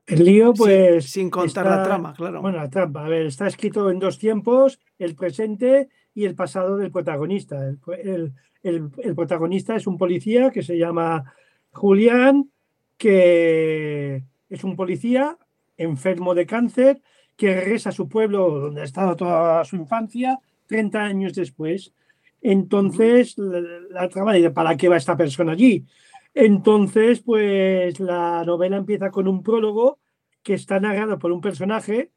El 0.06 0.24
lío, 0.24 0.54
pues. 0.54 1.12
Sin, 1.12 1.30
contar 1.30 1.66
la 1.66 1.84
trama, 1.84 2.14
claro. 2.14 2.42
Bueno, 2.42 2.58
la 2.60 2.70
trama, 2.70 3.06
a 3.06 3.10
ver, 3.10 3.26
está 3.26 3.48
escrito 3.48 3.90
en 3.90 4.00
dos 4.00 4.18
tiempos: 4.18 4.80
el 4.98 5.16
presente 5.16 5.90
y 6.14 6.24
el 6.24 6.34
pasado 6.34 6.78
del 6.78 6.92
protagonista. 6.92 7.58
El, 7.68 8.34
el, 8.64 8.90
el 8.98 9.16
protagonista 9.16 9.76
es 9.76 9.86
un 9.86 9.98
policía 9.98 10.50
que 10.52 10.64
se 10.64 10.78
llama 10.78 11.34
Julián, 11.72 12.50
que 12.98 14.24
es 14.50 14.64
un 14.64 14.78
policía 14.78 15.38
enfermo 15.76 16.34
de 16.34 16.46
cáncer 16.46 17.02
que 17.38 17.56
regresa 17.56 17.90
a 17.90 17.94
su 17.94 18.10
pueblo 18.10 18.60
donde 18.60 18.82
ha 18.82 18.84
estado 18.84 19.16
toda 19.16 19.64
su 19.64 19.78
infancia 19.78 20.40
30 20.66 21.00
años 21.00 21.34
después. 21.34 21.94
Entonces, 22.42 23.38
la, 23.38 24.10
trama 24.10 24.34
de 24.34 24.52
¿para 24.52 24.76
qué 24.76 24.90
va 24.90 24.98
esta 24.98 25.16
persona 25.16 25.54
allí? 25.54 25.86
Entonces, 26.34 27.22
pues 27.22 28.00
la 28.00 28.44
novela 28.46 28.78
empieza 28.78 29.12
con 29.12 29.28
un 29.28 29.42
prólogo 29.42 30.00
que 30.44 30.56
está 30.56 30.80
narrado 30.80 31.18
por 31.18 31.32
un 31.32 31.42
personaje 31.42 32.12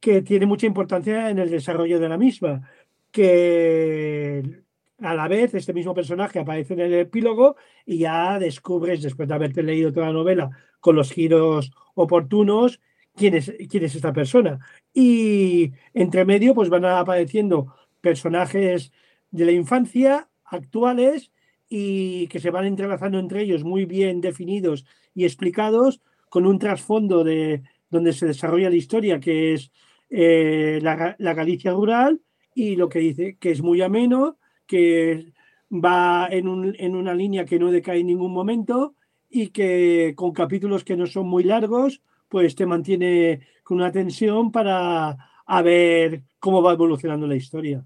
que 0.00 0.22
tiene 0.22 0.46
mucha 0.46 0.66
importancia 0.66 1.30
en 1.30 1.38
el 1.38 1.50
desarrollo 1.50 1.98
de 1.98 2.08
la 2.08 2.18
misma, 2.18 2.70
que 3.10 4.62
a 5.00 5.14
la 5.14 5.28
vez 5.28 5.54
este 5.54 5.72
mismo 5.72 5.94
personaje 5.94 6.38
aparece 6.38 6.74
en 6.74 6.80
el 6.80 6.94
epílogo 6.94 7.56
y 7.84 7.98
ya 7.98 8.38
descubres, 8.38 9.02
después 9.02 9.28
de 9.28 9.34
haberte 9.34 9.62
leído 9.62 9.92
toda 9.92 10.06
la 10.06 10.12
novela, 10.12 10.50
con 10.80 10.96
los 10.96 11.10
giros 11.12 11.72
oportunos, 11.94 12.80
quién 13.16 13.34
es, 13.34 13.48
esta 13.48 14.12
persona. 14.12 14.58
Y 14.92 15.72
entre 15.94 16.24
medio, 16.24 16.54
pues 16.54 16.68
van 16.68 16.84
apareciendo 16.84 17.74
personajes 18.00 18.92
de 19.30 19.44
la 19.44 19.52
infancia 19.52 20.28
actuales 20.44 21.32
y 21.68 22.28
que 22.28 22.38
se 22.38 22.50
van 22.50 22.66
entrelazando 22.66 23.18
entre 23.18 23.42
ellos 23.42 23.64
muy 23.64 23.84
bien 23.84 24.20
definidos 24.20 24.86
y 25.14 25.24
explicados 25.24 26.00
con 26.28 26.46
un 26.46 26.58
trasfondo 26.58 27.24
de 27.24 27.62
donde 27.90 28.12
se 28.12 28.26
desarrolla 28.26 28.70
la 28.70 28.76
historia 28.76 29.18
que 29.18 29.54
es 29.54 29.72
eh, 30.10 30.78
la, 30.82 31.16
Galicia 31.34 31.72
rural 31.72 32.20
y 32.54 32.76
lo 32.76 32.88
que 32.88 33.00
dice 33.00 33.36
que 33.40 33.50
es 33.50 33.62
muy 33.62 33.82
ameno 33.82 34.38
que 34.66 35.32
va 35.72 36.28
en 36.30 36.46
una 36.48 37.14
línea 37.14 37.44
que 37.44 37.58
no 37.58 37.72
decae 37.72 38.00
en 38.00 38.06
ningún 38.06 38.32
momento 38.32 38.94
y 39.28 39.48
que 39.48 40.14
con 40.16 40.32
capítulos 40.32 40.84
que 40.84 40.96
no 40.96 41.06
son 41.06 41.26
muy 41.26 41.42
largos, 41.42 42.02
pues 42.28 42.54
te 42.54 42.66
mantiene 42.66 43.40
con 43.62 43.78
una 43.78 43.92
tensión 43.92 44.52
para 44.52 45.16
a 45.46 45.62
ver 45.62 46.22
cómo 46.38 46.62
va 46.62 46.72
evolucionando 46.72 47.26
la 47.26 47.36
historia. 47.36 47.84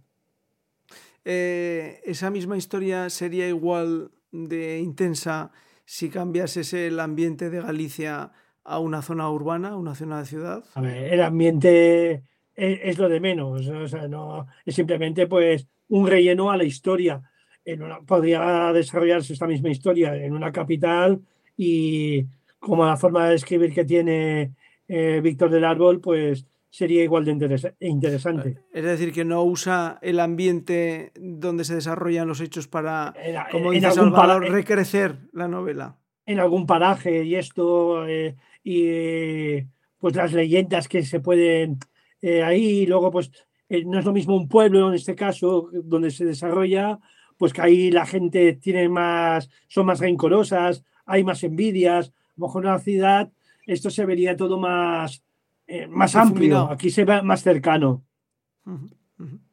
Eh, 1.25 2.01
¿Esa 2.05 2.31
misma 2.31 2.57
historia 2.57 3.11
sería 3.11 3.49
igual 3.49 4.11
de 4.33 4.81
intensa 4.81 5.51
si 5.85 6.09
cambiases 6.09 6.73
el 6.73 6.99
ambiente 7.01 7.51
de 7.51 7.61
Galicia 7.61 8.33
a 8.65 8.79
una 8.79 9.03
zona 9.03 9.31
urbana, 9.31 9.77
una 9.77 9.95
zona 9.95 10.21
de 10.21 10.27
ciudad? 10.27 10.65
A 10.75 10.81
ver, 10.81 11.13
el 11.13 11.23
ambiente 11.23 12.25
es, 12.55 12.99
lo 12.99 13.09
de 13.09 13.21
menos, 13.21 13.67
o 13.67 13.89
sea, 13.89 14.09
no, 14.09 14.47
es 14.65 14.75
simplemente 14.75 15.27
pues 15.27 15.67
un 15.89 16.07
relleno 16.07 16.51
a 16.51 16.57
la 16.57 16.65
historia. 16.65 17.23
En 17.65 17.83
podría 18.07 18.73
desarrollarse 18.73 19.33
esta 19.33 19.47
misma 19.47 19.71
historia 19.71 20.15
en 20.15 20.33
una 20.33 20.51
capital 20.51 21.21
y 21.57 22.25
como 22.61 22.87
la 22.87 22.97
forma 22.97 23.29
de 23.29 23.35
escribir 23.35 23.75
que 23.75 23.85
tiene 23.85 24.53
eh, 24.87 25.21
Víctor 25.23 25.51
del 25.51 25.65
Árbol, 25.65 26.01
pues 26.01 26.47
sería 26.71 27.03
igual 27.03 27.25
de 27.25 27.33
interesante. 27.81 28.59
Es 28.73 28.85
decir, 28.85 29.13
que 29.13 29.25
no 29.25 29.43
usa 29.43 29.99
el 30.03 30.21
ambiente 30.21 31.13
donde 31.17 31.65
se 31.65 31.75
desarrollan 31.75 32.29
los 32.29 32.41
hechos 32.41 32.69
para, 32.69 33.13
como 33.51 33.73
dice 33.73 33.91
Salvador, 33.91 34.49
recrecer 34.49 35.17
la 35.33 35.49
novela. 35.49 35.97
En 36.27 36.39
algún 36.39 36.67
paraje 36.67 37.25
y 37.25 37.35
esto, 37.35 38.07
eh, 38.07 38.37
y 38.63 39.63
pues 39.99 40.15
las 40.15 40.33
leyendas 40.33 40.87
que 40.87 41.03
se 41.03 41.19
pueden 41.19 41.79
eh, 42.23 42.43
ahí, 42.43 42.87
luego 42.87 43.11
pues 43.11 43.33
eh, 43.69 43.85
no 43.85 43.99
es 43.99 44.05
lo 44.05 44.13
mismo 44.13 44.37
un 44.37 44.49
pueblo, 44.49 44.89
en 44.89 44.95
este 44.95 45.15
caso, 45.15 45.71
donde 45.73 46.11
se 46.11 46.25
desarrolla, 46.25 46.99
pues 47.37 47.53
que 47.53 47.63
ahí 47.63 47.91
la 47.91 48.07
gente 48.07 48.55
tiene 48.55 48.89
más, 48.89 49.49
son 49.67 49.87
más 49.87 49.99
rencorosas, 49.99 50.85
hay 51.07 51.25
más 51.25 51.43
envidias, 51.43 52.13
lo 52.41 52.47
mejor 52.47 52.65
en 52.65 52.73
la 52.73 52.79
ciudad 52.79 53.31
esto 53.67 53.91
se 53.91 54.05
vería 54.05 54.37
todo 54.37 54.59
más, 54.59 55.23
eh, 55.67 55.87
más 55.87 56.17
amplio, 56.17 56.63
aquí 56.71 56.91
se 56.91 57.05
ve 57.05 57.23
más 57.23 57.43
cercano. 57.43 58.03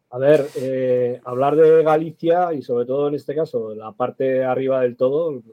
A 0.10 0.18
ver, 0.18 0.48
eh, 0.56 1.22
hablar 1.26 1.56
de 1.56 1.84
Galicia 1.84 2.54
y 2.54 2.62
sobre 2.62 2.86
todo 2.86 3.10
en 3.10 3.16
este 3.16 3.36
caso, 3.36 3.76
la 3.76 3.92
parte 3.92 4.44
arriba 4.44 4.82
del 4.82 4.96
todo, 4.96 5.44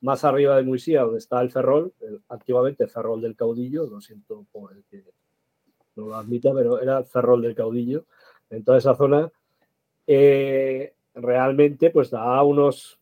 más 0.00 0.24
arriba 0.24 0.56
de 0.56 0.62
Muisía, 0.62 1.02
donde 1.02 1.18
está 1.18 1.40
el 1.40 1.50
Ferrol, 1.50 1.92
activamente 2.28 2.84
el 2.84 2.90
Ferrol 2.90 3.20
del 3.20 3.36
Caudillo, 3.36 3.86
lo 3.86 4.00
siento 4.00 4.46
por 4.50 4.72
el 4.72 4.82
que 4.90 5.04
no 5.96 6.06
lo 6.06 6.16
admita, 6.16 6.52
pero 6.54 6.80
era 6.80 6.98
el 6.98 7.04
Ferrol 7.04 7.42
del 7.42 7.54
Caudillo, 7.54 8.04
en 8.50 8.64
toda 8.64 8.78
esa 8.78 8.94
zona, 8.94 9.30
eh, 10.06 10.94
realmente 11.14 11.90
pues 11.90 12.10
da 12.10 12.42
unos, 12.42 12.98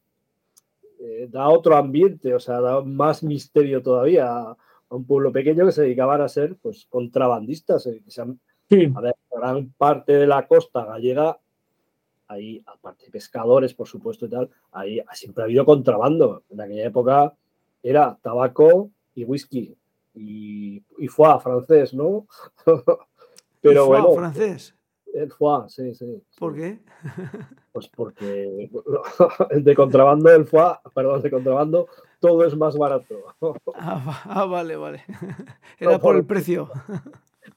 eh, 1.01 1.29
da 1.31 1.49
otro 1.49 1.77
ambiente, 1.77 2.35
o 2.35 2.41
sea, 2.41 2.61
da 2.61 2.83
más 2.83 3.23
misterio 3.23 3.83
todavía 3.83 4.31
a, 4.31 4.57
un 4.91 5.05
pueblo 5.05 5.33
pequeño 5.33 5.67
que 5.67 5.73
se 5.73 5.83
dedicaban 5.83 6.21
a 6.21 6.29
ser 6.29 6.57
pues 6.57 6.87
contrabandistas. 6.89 7.87
Eh, 7.87 8.03
a 8.95 9.01
ver, 9.01 9.15
gran 9.31 9.71
parte 9.77 10.13
de 10.13 10.27
la 10.27 10.47
costa 10.47 10.85
gallega, 10.85 11.39
ahí, 12.29 12.63
aparte 12.67 13.07
de 13.07 13.11
pescadores, 13.11 13.75
por 13.75 13.89
supuesto 13.89 14.27
y 14.27 14.31
tal, 14.31 14.51
ahí 14.73 15.01
siempre 15.13 15.43
ha 15.43 15.47
habido 15.47 15.65
contrabando. 15.65 16.45
En 16.49 16.61
aquella 16.61 16.87
época 16.87 17.35
era 17.83 18.19
tabaco 18.23 18.91
y 19.15 19.25
whisky 19.25 19.77
y, 20.15 20.83
y 20.99 21.09
foie 21.09 21.41
francés, 21.41 21.93
¿no? 21.93 22.27
Pero 23.61 23.87
bueno. 23.87 24.13
francés? 24.13 24.75
El 25.15 25.31
foie, 25.31 25.69
sí, 25.69 25.95
sí. 25.95 26.23
¿Por 26.37 26.57
qué? 26.57 26.81
Pues 27.73 27.89
porque 27.89 28.69
de 29.51 29.75
contrabando 29.75 30.29
el 30.31 30.45
foie, 30.45 30.77
perdón, 30.93 31.23
de 31.23 31.31
contrabando, 31.31 31.89
todo 32.19 32.45
es 32.45 32.57
más 32.57 32.77
barato. 32.77 33.15
Ah, 33.75 34.23
ah 34.25 34.45
vale, 34.45 34.77
vale. 34.77 35.05
Era 35.79 35.99
por, 35.99 36.17
el 36.17 36.27
precio. 36.27 36.69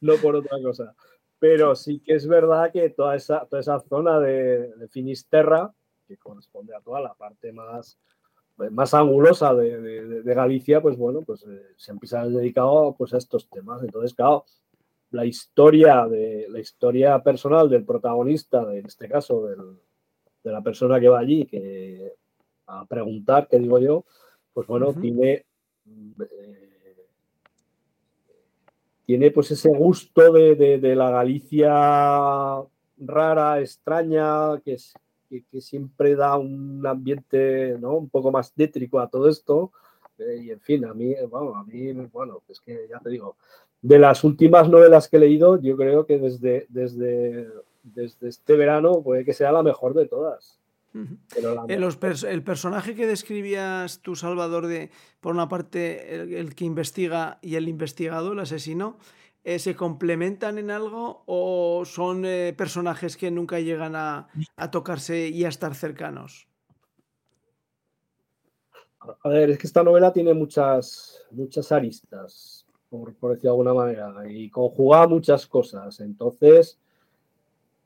No 0.01 0.13
por 0.17 0.35
otra 0.35 0.57
cosa. 0.61 0.93
Pero 1.39 1.75
sí 1.75 1.99
que 1.99 2.13
es 2.13 2.27
verdad 2.27 2.71
que 2.71 2.89
toda 2.91 3.15
esa, 3.15 3.45
toda 3.45 3.59
esa 3.59 3.79
zona 3.79 4.19
de, 4.19 4.73
de 4.75 4.87
Finisterra, 4.87 5.73
que 6.07 6.17
corresponde 6.17 6.75
a 6.75 6.81
toda 6.81 7.01
la 7.01 7.13
parte 7.15 7.51
más, 7.51 7.97
más 8.71 8.93
angulosa 8.93 9.53
de, 9.53 10.21
Galicia, 10.23 10.81
pues 10.81 10.97
bueno, 10.97 11.21
pues 11.21 11.43
eh, 11.47 11.61
se 11.75 11.91
han 12.17 12.33
dedicado 12.33 12.95
pues, 12.97 13.13
a 13.13 13.17
estos 13.17 13.49
temas. 13.49 13.83
Entonces, 13.83 14.13
claro, 14.13 14.45
la 15.11 15.25
historia, 15.25 16.05
de, 16.07 16.47
la 16.49 16.59
historia 16.59 17.21
personal 17.23 17.69
del 17.69 17.85
protagonista, 17.85 18.73
en 18.73 18.85
este 18.85 19.07
caso 19.07 19.45
de 19.45 20.51
la 20.51 20.61
persona 20.61 20.99
que 20.99 21.09
va 21.09 21.19
allí 21.19 21.45
que, 21.45 22.13
a 22.67 22.85
preguntar, 22.85 23.47
qué 23.49 23.59
digo 23.59 23.79
yo, 23.79 24.05
pues 24.53 24.67
bueno, 24.67 24.93
tiene, 24.93 25.45
eh, 26.19 27.07
tiene 29.05 29.31
pues 29.31 29.51
ese 29.51 29.69
gusto 29.69 30.31
de, 30.31 30.95
la 30.95 31.09
Galicia 31.09 32.63
rara, 32.97 33.59
extraña, 33.61 34.59
que, 34.61 34.77
que, 35.29 35.61
siempre 35.61 36.15
da 36.15 36.37
un 36.37 36.85
ambiente 36.85 37.77
¿no? 37.79 37.95
un 37.95 38.09
poco 38.09 38.31
más 38.31 38.53
tétrico 38.53 38.99
a 38.99 39.09
todo 39.09 39.29
esto. 39.29 39.71
Eh, 40.17 40.41
y 40.45 40.51
en 40.51 40.59
fin, 40.59 40.85
a 40.85 40.93
mí, 40.93 41.13
bueno, 41.29 41.55
a 41.55 41.63
mí, 41.63 41.93
bueno, 42.11 42.41
es 42.49 42.59
que 42.59 42.87
ya 42.89 42.99
te 42.99 43.11
digo, 43.11 43.37
de 43.81 43.99
las 43.99 44.23
últimas 44.23 44.69
novelas 44.69 45.07
que 45.07 45.17
he 45.17 45.19
leído, 45.19 45.61
yo 45.61 45.77
creo 45.77 46.05
que 46.05 46.17
desde, 46.17 46.65
desde, 46.69 47.47
desde 47.83 48.29
este 48.29 48.55
verano 48.55 49.01
puede 49.03 49.23
que 49.23 49.33
sea 49.33 49.51
la 49.51 49.63
mejor 49.63 49.93
de 49.93 50.07
todas. 50.07 50.59
el, 51.67 52.43
personaje 52.43 52.95
que 52.95 53.05
describías 53.05 54.01
tú, 54.01 54.15
Salvador, 54.15 54.67
de 54.67 54.89
por 55.19 55.33
una 55.33 55.47
parte 55.47 56.39
el, 56.39 56.55
que 56.55 56.65
investiga 56.65 57.37
y 57.41 57.55
el 57.55 57.67
investigado, 57.67 58.33
el 58.33 58.39
asesino, 58.39 58.97
eh, 59.43 59.59
¿se 59.59 59.75
complementan 59.75 60.57
en 60.57 60.71
algo 60.71 61.23
o 61.25 61.83
son 61.85 62.25
eh, 62.25 62.53
personajes 62.57 63.15
que 63.15 63.31
nunca 63.31 63.59
llegan 63.59 63.95
a, 63.95 64.27
a, 64.57 64.71
tocarse 64.71 65.29
y 65.29 65.45
a 65.45 65.49
estar 65.49 65.75
cercanos? 65.75 66.47
A 69.23 69.29
ver, 69.29 69.51
es 69.51 69.57
que 69.59 69.67
esta 69.67 69.83
novela 69.83 70.11
tiene 70.11 70.33
muchas, 70.33 71.25
muchas 71.31 71.71
aristas 71.71 72.56
por, 72.89 73.13
decirlo 73.13 73.37
de 73.41 73.49
alguna 73.49 73.73
manera, 73.73 74.13
y 74.29 74.49
conjuga 74.49 75.07
muchas 75.07 75.45
cosas. 75.45 75.99
Entonces, 75.99 76.79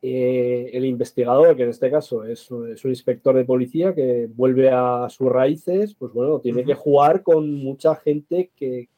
eh, 0.01 0.71
el 0.73 0.85
investigador, 0.85 1.55
que 1.55 1.63
en 1.63 1.69
este 1.69 1.91
caso 1.91 2.23
es, 2.23 2.49
un 2.49 2.75
inspector 2.85 3.35
de 3.35 3.45
policía 3.45 3.93
que 3.93 4.27
vuelve 4.33 4.69
a 4.71 5.07
sus 5.09 5.29
raíces, 5.31 5.93
pues 5.93 6.11
bueno, 6.11 6.39
tiene 6.39 6.63
que 6.63 6.73
jugar 6.73 7.21
con 7.21 7.53
mucha 7.53 7.95
gente 7.95 8.49
que, 8.55 8.89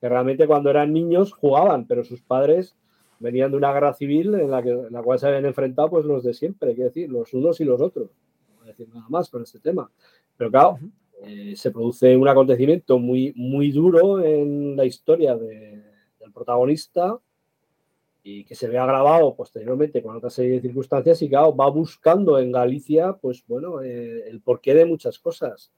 realmente 0.00 0.46
cuando 0.46 0.70
eran 0.70 0.92
niños 0.92 1.32
jugaban, 1.32 1.86
pero 1.86 2.04
sus 2.04 2.20
padres 2.20 2.76
venían 3.20 3.50
de 3.50 3.56
una 3.56 3.72
guerra 3.72 3.94
civil 3.94 4.34
en 4.34 4.50
la, 4.50 4.62
que, 4.62 4.88
la 4.90 5.02
cual 5.02 5.18
se 5.18 5.26
habían 5.26 5.46
enfrentado 5.46 5.88
pues 5.88 6.04
los 6.04 6.22
de 6.24 6.34
siempre, 6.34 6.74
que 6.74 6.84
decir, 6.84 7.10
los 7.10 7.32
unos 7.32 7.60
y 7.60 7.64
los 7.64 7.80
otros. 7.80 8.10
No 8.48 8.56
voy 8.58 8.68
a 8.68 8.70
decir 8.72 8.88
nada 8.92 9.06
más 9.08 9.30
con 9.30 9.42
este 9.42 9.60
tema. 9.60 9.90
Pero 10.36 10.50
claro, 10.50 10.78
eh, 11.26 11.54
se 11.56 11.70
produce 11.70 12.16
un 12.16 12.28
acontecimiento 12.28 12.98
muy, 12.98 13.32
muy 13.36 13.70
duro 13.70 14.22
en 14.22 14.76
la 14.76 14.84
historia 14.84 15.36
del 15.36 16.32
protagonista 16.32 17.18
y 18.22 18.44
que 18.44 18.54
se 18.54 18.68
ve 18.68 18.78
agravado 18.78 19.34
posteriormente 19.34 20.02
con 20.02 20.16
otra 20.16 20.30
serie 20.30 20.52
de 20.52 20.62
circunstancias 20.62 21.20
y 21.22 21.28
claro, 21.28 21.54
va 21.54 21.68
buscando 21.68 22.38
en 22.38 22.52
Galicia, 22.52 23.12
pues 23.14 23.44
bueno, 23.46 23.82
eh, 23.82 24.28
el 24.28 24.40
porqué 24.40 24.74
de 24.74 24.86
muchas 24.86 25.18
cosas. 25.18 25.72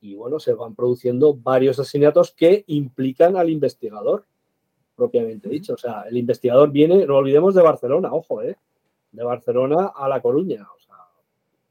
Y 0.00 0.14
bueno, 0.14 0.38
se 0.38 0.52
van 0.54 0.74
produciendo 0.74 1.34
varios 1.34 1.78
asesinatos 1.78 2.32
que 2.32 2.64
implican 2.68 3.36
al 3.36 3.50
investigador, 3.50 4.26
propiamente 4.96 5.48
dicho. 5.48 5.74
O 5.74 5.78
sea, 5.78 6.02
el 6.02 6.16
investigador 6.16 6.70
viene, 6.70 7.06
no 7.06 7.16
olvidemos 7.16 7.54
de 7.54 7.62
Barcelona, 7.62 8.12
ojo, 8.12 8.42
¿eh? 8.42 8.56
De 9.12 9.22
Barcelona 9.22 9.92
a 9.94 10.08
La 10.08 10.20
Coruña, 10.20 10.66
o 10.74 10.78
sea, 10.80 10.96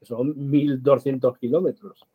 son 0.02 0.34
1.200 0.50 1.38
kilómetros 1.38 2.06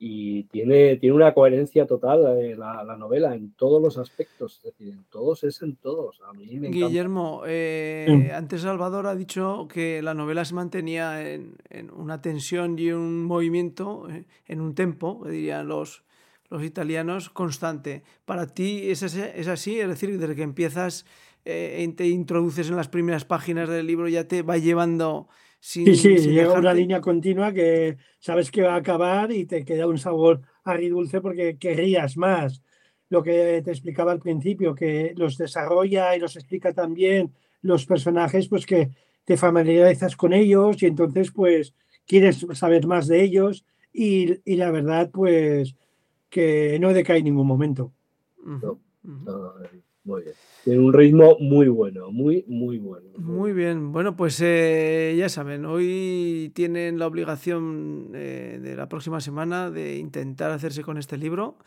y 0.00 0.44
tiene, 0.44 0.96
tiene 0.96 1.16
una 1.16 1.34
coherencia 1.34 1.84
total 1.84 2.38
eh, 2.38 2.54
la, 2.56 2.84
la, 2.84 2.96
novela 2.96 3.34
en 3.34 3.50
todos 3.54 3.82
los 3.82 3.98
aspectos, 3.98 4.58
es 4.58 4.62
decir, 4.62 4.92
en 4.92 5.04
todos 5.10 5.42
es 5.42 5.60
en 5.60 5.74
todos. 5.74 6.20
A 6.28 6.32
mí 6.34 6.56
me 6.60 6.68
Guillermo, 6.68 7.42
eh, 7.46 8.30
antes 8.32 8.60
Salvador 8.60 9.08
ha 9.08 9.16
dicho 9.16 9.66
que 9.68 10.00
la 10.00 10.14
novela 10.14 10.44
se 10.44 10.54
mantenía 10.54 11.28
en, 11.28 11.56
en 11.68 11.90
una 11.90 12.22
tensión 12.22 12.78
y 12.78 12.92
un 12.92 13.24
movimiento, 13.24 14.08
eh, 14.08 14.24
en 14.46 14.60
un 14.60 14.76
tempo, 14.76 15.24
dirían 15.28 15.66
los, 15.66 16.04
los 16.48 16.62
italianos, 16.62 17.28
constante. 17.28 18.04
¿Para 18.24 18.46
ti 18.46 18.90
es, 18.90 19.02
es 19.02 19.48
así? 19.48 19.80
Es 19.80 19.88
decir, 19.88 20.16
desde 20.16 20.36
que 20.36 20.42
empiezas, 20.42 21.06
te 21.42 22.06
introduces 22.06 22.68
en 22.68 22.76
las 22.76 22.88
primeras 22.88 23.24
páginas 23.24 23.68
del 23.68 23.86
libro, 23.86 24.06
ya 24.06 24.28
te 24.28 24.42
va 24.42 24.58
llevando 24.58 25.28
sí, 25.96 26.18
sí, 26.18 26.30
llega 26.30 26.58
una 26.58 26.72
línea 26.72 27.00
continua 27.00 27.52
que 27.52 27.96
sabes 28.18 28.50
que 28.50 28.62
va 28.62 28.74
a 28.74 28.78
acabar 28.78 29.32
y 29.32 29.44
te 29.44 29.64
queda 29.64 29.86
un 29.86 29.98
sabor 29.98 30.40
agridulce 30.64 31.20
porque 31.20 31.58
querrías 31.58 32.16
más. 32.16 32.62
Lo 33.08 33.22
que 33.22 33.62
te 33.64 33.70
explicaba 33.70 34.12
al 34.12 34.20
principio, 34.20 34.74
que 34.74 35.14
los 35.16 35.38
desarrolla 35.38 36.14
y 36.14 36.20
los 36.20 36.36
explica 36.36 36.72
también 36.72 37.32
los 37.62 37.86
personajes, 37.86 38.48
pues 38.48 38.66
que 38.66 38.90
te 39.24 39.36
familiarizas 39.36 40.16
con 40.16 40.32
ellos 40.32 40.82
y 40.82 40.86
entonces 40.86 41.32
pues 41.32 41.74
quieres 42.06 42.46
saber 42.54 42.86
más 42.86 43.08
de 43.08 43.22
ellos 43.22 43.64
y, 43.92 44.40
y 44.50 44.56
la 44.56 44.70
verdad 44.70 45.10
pues 45.10 45.74
que 46.30 46.78
no 46.80 46.92
decae 46.92 47.18
en 47.18 47.24
ningún 47.24 47.46
momento. 47.46 47.92
Muy 50.08 50.22
bien. 50.22 50.34
Tiene 50.64 50.80
un 50.80 50.92
ritmo 50.92 51.36
muy 51.38 51.68
bueno, 51.68 52.10
muy, 52.10 52.44
muy 52.48 52.78
bueno. 52.78 53.06
Muy 53.18 53.52
bien. 53.52 53.92
Bueno, 53.92 54.16
pues 54.16 54.40
eh, 54.42 55.14
ya 55.18 55.28
saben, 55.28 55.66
hoy 55.66 56.50
tienen 56.54 56.98
la 56.98 57.06
obligación 57.06 58.10
eh, 58.14 58.58
de 58.60 58.74
la 58.74 58.88
próxima 58.88 59.20
semana 59.20 59.70
de 59.70 59.98
intentar 59.98 60.50
hacerse 60.50 60.82
con 60.82 60.98
este 60.98 61.18
libro 61.18 61.58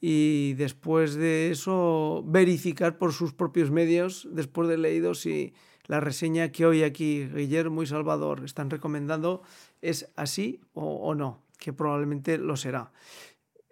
y 0.00 0.54
después 0.54 1.14
de 1.14 1.50
eso 1.50 2.24
verificar 2.26 2.98
por 2.98 3.12
sus 3.12 3.32
propios 3.32 3.70
medios, 3.70 4.26
después 4.32 4.68
de 4.68 4.78
leído, 4.78 5.14
si 5.14 5.52
la 5.86 6.00
reseña 6.00 6.50
que 6.50 6.66
hoy 6.66 6.82
aquí 6.82 7.26
Guillermo 7.26 7.82
y 7.82 7.86
Salvador 7.86 8.42
están 8.44 8.70
recomendando 8.70 9.42
es 9.82 10.10
así 10.16 10.60
o 10.72 11.14
no, 11.14 11.42
que 11.58 11.74
probablemente 11.74 12.38
lo 12.38 12.56
será 12.56 12.92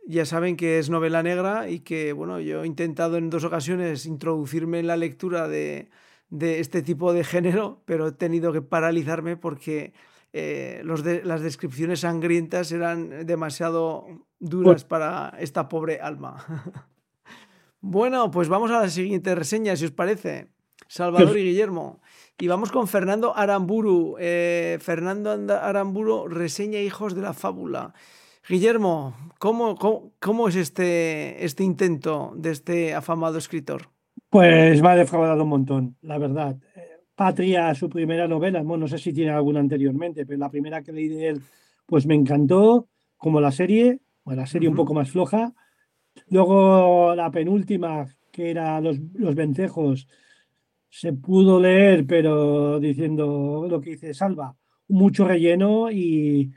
ya 0.06 0.26
saben 0.26 0.56
que 0.56 0.78
es 0.78 0.90
novela 0.90 1.22
negra 1.22 1.68
y 1.68 1.80
que, 1.80 2.12
bueno, 2.12 2.40
yo 2.40 2.64
he 2.64 2.66
intentado 2.66 3.16
en 3.16 3.30
dos 3.30 3.44
ocasiones 3.44 4.06
introducirme 4.06 4.80
en 4.80 4.86
la 4.86 4.96
lectura 4.96 5.48
de, 5.48 5.90
este 6.30 6.82
tipo 6.82 7.12
de 7.12 7.24
género, 7.24 7.82
pero 7.84 8.08
he 8.08 8.12
tenido 8.12 8.52
que 8.52 8.62
paralizarme 8.62 9.36
porque 9.36 9.92
eh, 10.32 10.80
los 10.84 11.04
las 11.04 11.42
descripciones 11.42 12.00
sangrientas 12.00 12.72
eran 12.72 13.26
demasiado 13.26 14.06
duras 14.38 14.84
para 14.84 15.36
esta 15.38 15.68
pobre 15.68 16.00
alma. 16.00 16.44
bueno, 17.80 18.30
pues 18.30 18.48
vamos 18.48 18.70
a 18.70 18.80
la 18.80 18.88
siguiente 18.88 19.34
reseña, 19.34 19.76
si 19.76 19.84
os 19.84 19.92
parece. 19.92 20.48
Salvador 20.88 21.38
y 21.38 21.44
Guillermo. 21.44 22.02
Y 22.38 22.48
vamos 22.48 22.72
con 22.72 22.88
Fernando 22.88 23.36
Aramburu. 23.36 24.16
Eh, 24.18 24.78
Fernando 24.80 25.30
Aramburu 25.30 26.28
reseña 26.28 26.80
Hijos 26.80 27.14
de 27.14 27.22
la 27.22 27.32
Fábula. 27.32 27.94
Guillermo, 28.52 29.14
¿cómo, 29.38 29.78
cómo, 30.20 30.46
es 30.46 30.56
este, 30.56 31.42
este 31.42 31.64
intento 31.64 32.34
de 32.36 32.50
este 32.50 32.92
afamado 32.92 33.38
escritor? 33.38 33.88
Pues 34.28 34.82
me 34.82 34.88
ha 34.90 34.94
defraudado 34.94 35.44
un 35.44 35.48
montón, 35.48 35.96
la 36.02 36.18
verdad. 36.18 36.58
Patria, 37.14 37.74
su 37.74 37.88
primera 37.88 38.28
novela, 38.28 38.60
bueno, 38.60 38.82
no 38.82 38.88
sé 38.88 38.98
si 38.98 39.14
tiene 39.14 39.30
alguna 39.30 39.60
anteriormente, 39.60 40.26
pero 40.26 40.38
la 40.38 40.50
primera 40.50 40.82
que 40.82 40.92
leí 40.92 41.08
de 41.08 41.28
él, 41.28 41.42
pues 41.86 42.04
me 42.04 42.14
encantó, 42.14 42.88
como 43.16 43.40
la 43.40 43.52
serie, 43.52 44.00
bueno, 44.22 44.42
la 44.42 44.46
serie 44.46 44.68
un 44.68 44.76
poco 44.76 44.92
más 44.92 45.10
floja. 45.10 45.54
Luego 46.28 47.14
la 47.14 47.30
penúltima, 47.30 48.04
que 48.30 48.50
era 48.50 48.82
Los, 48.82 48.98
los 49.14 49.34
Vencejos, 49.34 50.08
se 50.90 51.14
pudo 51.14 51.58
leer, 51.58 52.06
pero 52.06 52.78
diciendo 52.78 53.66
lo 53.66 53.80
que 53.80 53.92
dice 53.92 54.12
Salva, 54.12 54.54
mucho 54.88 55.26
relleno 55.26 55.90
y, 55.90 56.52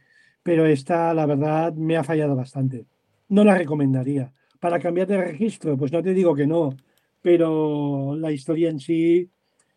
pero 0.46 0.68
esta, 0.68 1.12
la 1.16 1.26
verdad, 1.26 1.74
me 1.74 1.98
ha 1.98 2.04
fallado 2.04 2.36
bastante. 2.36 2.86
No 3.30 3.44
la 3.44 3.58
recomendaría. 3.58 4.32
Para 4.60 4.80
cambiar 4.80 5.08
de 5.08 5.18
registro, 5.18 5.76
pues 5.76 5.92
no 5.92 6.04
te 6.04 6.14
digo 6.14 6.36
que 6.36 6.46
no, 6.46 6.78
pero 7.20 8.16
la 8.16 8.32
historia 8.32 8.70
en 8.70 8.80
sí 8.80 9.28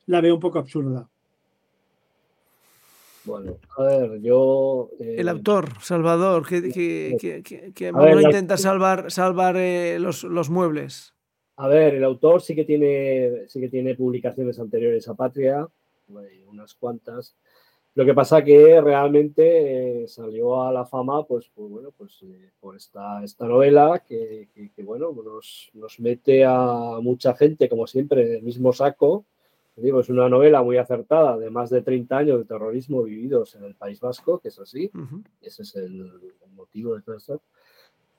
la 0.04 0.20
veo 0.20 0.34
un 0.34 0.40
poco 0.40 0.58
absurda. 0.58 1.08
Bueno, 3.24 3.56
a 3.78 3.82
ver, 3.82 4.20
yo... 4.20 4.90
El 5.00 5.26
eh, 5.26 5.30
autor, 5.30 5.70
Salvador, 5.80 6.46
que, 6.46 6.70
que, 7.74 7.92
intenta 8.22 8.58
salvar, 8.58 9.10
salvar 9.10 9.56
eh, 9.56 9.98
los, 9.98 10.22
los, 10.24 10.50
muebles. 10.50 11.14
A 11.56 11.66
ver, 11.66 11.94
el 11.94 12.04
autor 12.04 12.42
sí 12.42 12.54
que 12.54 12.66
tiene, 12.66 13.48
sí 13.48 13.58
que 13.58 13.70
tiene 13.70 13.94
publicaciones 13.94 14.58
anteriores 14.58 15.08
a 15.08 15.14
Patria, 15.14 15.66
unas 16.46 16.74
cuantas, 16.74 17.36
lo 17.98 18.04
que 18.04 18.14
pasa 18.14 18.44
que 18.44 18.80
realmente 18.80 20.04
eh, 20.04 20.06
salió 20.06 20.62
a 20.62 20.72
la 20.72 20.86
fama, 20.86 21.26
pues, 21.26 21.50
pues 21.52 21.68
bueno, 21.68 21.90
pues 21.90 22.22
eh, 22.22 22.52
por 22.60 22.76
esta, 22.76 23.24
esta 23.24 23.44
novela 23.44 24.04
que, 24.06 24.48
bueno, 24.84 25.10
nos, 25.12 25.68
nos, 25.74 25.98
mete 25.98 26.44
a 26.44 27.00
mucha 27.02 27.34
gente, 27.34 27.68
como 27.68 27.88
siempre, 27.88 28.24
en 28.24 28.36
el 28.36 28.42
mismo 28.44 28.72
saco. 28.72 29.24
Digo, 29.74 29.98
es 29.98 30.08
una 30.10 30.28
novela 30.28 30.62
muy 30.62 30.76
acertada 30.76 31.36
de 31.38 31.50
más 31.50 31.70
de 31.70 31.82
30 31.82 32.16
años 32.16 32.38
de 32.38 32.44
terrorismo 32.44 33.02
vividos 33.02 33.56
en 33.56 33.64
el 33.64 33.74
País 33.74 33.98
Vasco, 33.98 34.38
que 34.38 34.46
es 34.46 34.60
así. 34.60 34.92
Ese 35.40 35.62
es 35.62 35.74
el, 35.74 36.00
el, 36.40 36.52
motivo 36.52 36.94
de 36.94 37.02
todo 37.02 37.16
esto 37.16 37.42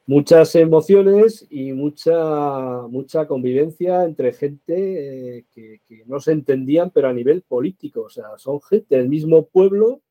muchas 0.05 0.55
emociones 0.55 1.45
y 1.49 1.71
mucha, 1.73 2.87
mucha 2.87 3.27
convivencia 3.27 4.03
entre 4.03 4.33
gente 4.33 5.37
eh, 5.37 5.45
que, 5.53 5.79
no 6.05 6.19
se 6.19 6.31
entendían, 6.31 6.89
pero 6.89 7.09
a 7.09 7.13
nivel 7.13 7.43
político. 7.43 8.01
O 8.01 8.09
sea, 8.09 8.37
son 8.37 8.61
gente 8.61 8.97
del 8.97 9.09
mismo 9.09 9.45
pueblo 9.45 10.01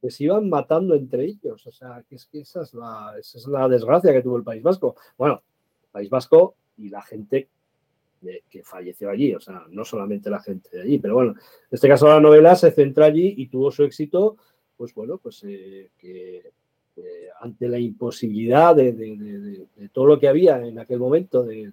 que 0.00 0.10
se 0.10 0.24
iban 0.24 0.48
matando 0.48 0.94
entre 0.94 1.24
ellos. 1.24 1.66
O 1.66 1.72
sea, 1.72 2.04
que 2.08 2.14
es 2.14 2.26
que 2.26 2.40
esa 2.40 2.62
es, 2.62 2.72
la, 2.74 3.14
esa 3.18 3.38
es 3.38 3.46
la 3.46 3.68
desgracia 3.68 4.12
que 4.12 4.22
tuvo 4.22 4.36
el 4.36 4.44
País 4.44 4.62
Vasco. 4.62 4.96
Bueno, 5.16 5.42
el 5.82 5.88
País 5.90 6.10
Vasco 6.10 6.54
y 6.76 6.88
la 6.88 7.02
gente 7.02 7.48
que 8.50 8.64
falleció 8.64 9.10
allí, 9.10 9.34
o 9.34 9.40
sea, 9.40 9.64
no 9.70 9.84
solamente 9.84 10.30
la 10.30 10.40
gente 10.40 10.68
de 10.72 10.82
allí, 10.82 10.98
pero 10.98 11.14
bueno, 11.14 11.32
en 11.32 11.38
este 11.70 11.88
caso 11.88 12.08
la 12.08 12.20
novela 12.20 12.56
se 12.56 12.72
centra 12.72 13.06
allí 13.06 13.34
y 13.36 13.46
tuvo 13.46 13.70
su 13.70 13.84
éxito, 13.84 14.36
pues 14.76 14.92
bueno, 14.94 15.18
pues 15.18 15.44
eh, 15.44 15.90
que 15.98 16.50
ante 17.40 17.68
la 17.68 17.78
imposibilidad 17.78 18.74
de, 18.74 19.66
todo 19.92 20.06
lo 20.06 20.18
que 20.18 20.28
había 20.28 20.64
en 20.66 20.78
aquel 20.78 20.98
momento, 20.98 21.44
de, 21.44 21.70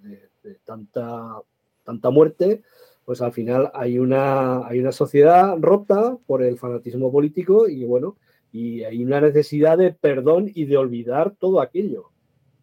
tanta, 0.64 1.40
tanta 1.84 2.10
muerte, 2.10 2.62
pues 3.04 3.20
al 3.22 3.32
final 3.32 3.70
hay 3.74 3.98
una, 3.98 4.66
hay 4.66 4.80
una 4.80 4.92
sociedad 4.92 5.56
rota 5.60 6.16
por 6.26 6.42
el 6.42 6.58
fanatismo 6.58 7.10
político 7.10 7.68
y 7.68 7.84
bueno, 7.84 8.16
y 8.52 8.84
hay 8.84 9.04
una 9.04 9.20
necesidad 9.20 9.78
de 9.78 9.92
perdón 9.92 10.50
y 10.52 10.64
de 10.64 10.76
olvidar 10.76 11.34
todo 11.38 11.60
aquello, 11.60 12.10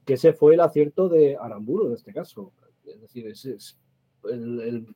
que 0.05 0.15
ese 0.15 0.33
fue 0.33 0.55
el 0.55 0.59
acierto 0.59 1.07
de 1.07 1.37
Aramburu 1.37 1.87
en 1.87 1.93
este 1.93 2.13
caso. 2.13 2.51
Es 2.85 2.99
decir, 2.99 3.33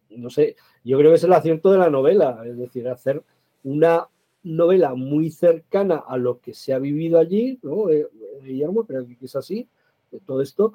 no 0.09 0.29
sé, 0.29 0.55
yo 0.83 0.97
creo 0.97 1.11
que 1.11 1.17
es 1.17 1.23
el 1.23 1.33
acierto 1.33 1.71
de 1.71 1.77
la 1.77 1.89
novela, 1.89 2.41
es 2.45 2.57
decir, 2.57 2.87
hacer 2.87 3.23
una 3.63 4.07
novela 4.55 4.95
muy 4.95 5.29
cercana 5.29 5.97
a 5.97 6.17
lo 6.17 6.39
que 6.39 6.53
se 6.53 6.73
ha 6.73 6.79
vivido 6.79 7.19
allí, 7.19 7.59
¿no? 7.61 7.89
Eh, 7.89 8.07
Guillermo, 8.43 8.85
creo 8.85 9.05
que 9.05 9.17
es 9.21 9.35
así, 9.35 9.67
de 10.11 10.19
todo 10.19 10.41
esto. 10.41 10.73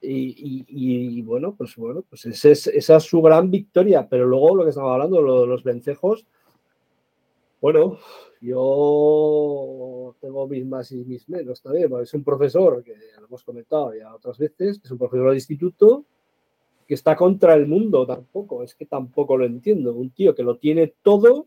Y, 0.00 1.22
bueno, 1.22 1.54
pues 1.56 1.76
bueno, 1.76 2.04
pues 2.08 2.26
esa 2.26 2.50
es, 2.50 3.02
su 3.04 3.22
gran 3.22 3.50
victoria. 3.50 4.06
Pero 4.08 4.26
luego 4.26 4.54
lo 4.54 4.64
que 4.64 4.70
estaba 4.70 4.92
hablando, 4.92 5.16
de 5.40 5.46
los 5.46 5.64
vencejos, 5.64 6.26
bueno, 7.60 7.98
yo 8.42 10.14
tengo 10.20 10.46
mis 10.46 10.66
más 10.66 10.92
y 10.92 11.04
mis 11.04 11.26
menos 11.30 11.62
también, 11.62 11.90
es 12.02 12.12
un 12.12 12.22
profesor, 12.22 12.84
que 12.84 12.94
lo 13.18 13.26
hemos 13.26 13.42
comentado 13.42 13.94
ya 13.94 14.14
otras 14.14 14.36
veces, 14.36 14.82
es 14.84 14.90
un 14.90 14.98
profesor 14.98 15.30
de 15.30 15.36
instituto, 15.36 16.04
que 16.86 16.92
está 16.92 17.16
contra 17.16 17.54
el 17.54 17.66
mundo 17.66 18.06
tampoco, 18.06 18.62
es 18.62 18.74
que 18.74 18.84
tampoco 18.84 19.38
lo 19.38 19.46
entiendo. 19.46 19.94
Un 19.94 20.10
tío 20.10 20.34
que 20.34 20.42
lo 20.42 20.58
tiene 20.58 20.94
todo, 21.02 21.46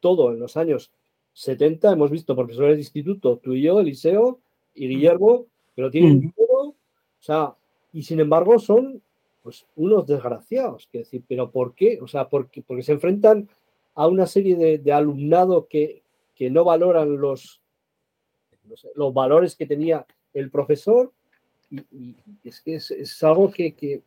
todo 0.00 0.32
en 0.32 0.40
los 0.40 0.56
años 0.56 0.90
70, 1.32 1.92
hemos 1.92 2.10
visto 2.10 2.34
profesores 2.34 2.76
de 2.76 2.82
instituto, 2.82 3.38
tú 3.38 3.54
y 3.54 3.62
yo, 3.62 3.80
Eliseo 3.80 4.40
y. 4.74 4.88
Guillermo, 4.88 5.46
que 5.74 5.82
lo 5.82 5.90
tienen 5.90 6.18
mm. 6.18 6.32
todo, 6.36 6.68
o 6.68 6.74
sea, 7.20 7.54
y 7.92 8.02
sin 8.02 8.20
embargo 8.20 8.58
son 8.58 9.02
pues 9.42 9.66
unos 9.76 10.06
desgraciados, 10.06 10.88
que 10.90 10.98
decir, 10.98 11.22
pero 11.26 11.50
¿por 11.50 11.74
qué? 11.74 11.98
O 12.02 12.08
sea, 12.08 12.28
porque, 12.28 12.60
porque 12.62 12.82
se 12.82 12.92
enfrentan 12.92 13.48
a 13.94 14.06
una 14.06 14.26
serie 14.26 14.78
de, 14.78 14.92
alumnado 14.92 15.66
que, 15.68 16.02
que, 16.34 16.50
no 16.50 16.64
valoran 16.64 17.20
los, 17.20 17.60
los 18.94 19.14
valores 19.14 19.56
que 19.56 19.66
tenía 19.66 20.06
el 20.34 20.50
profesor 20.50 21.12
y, 21.70 22.16
es 22.44 22.60
que 22.60 22.76
es, 22.76 23.22
algo 23.22 23.50
que, 23.50 24.02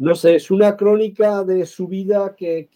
no 0.00 0.14
sé, 0.14 0.36
es 0.36 0.50
una 0.50 0.78
crónica 0.78 1.44
de 1.44 1.66
su 1.66 1.86
vida 1.86 2.34
que, 2.34 2.70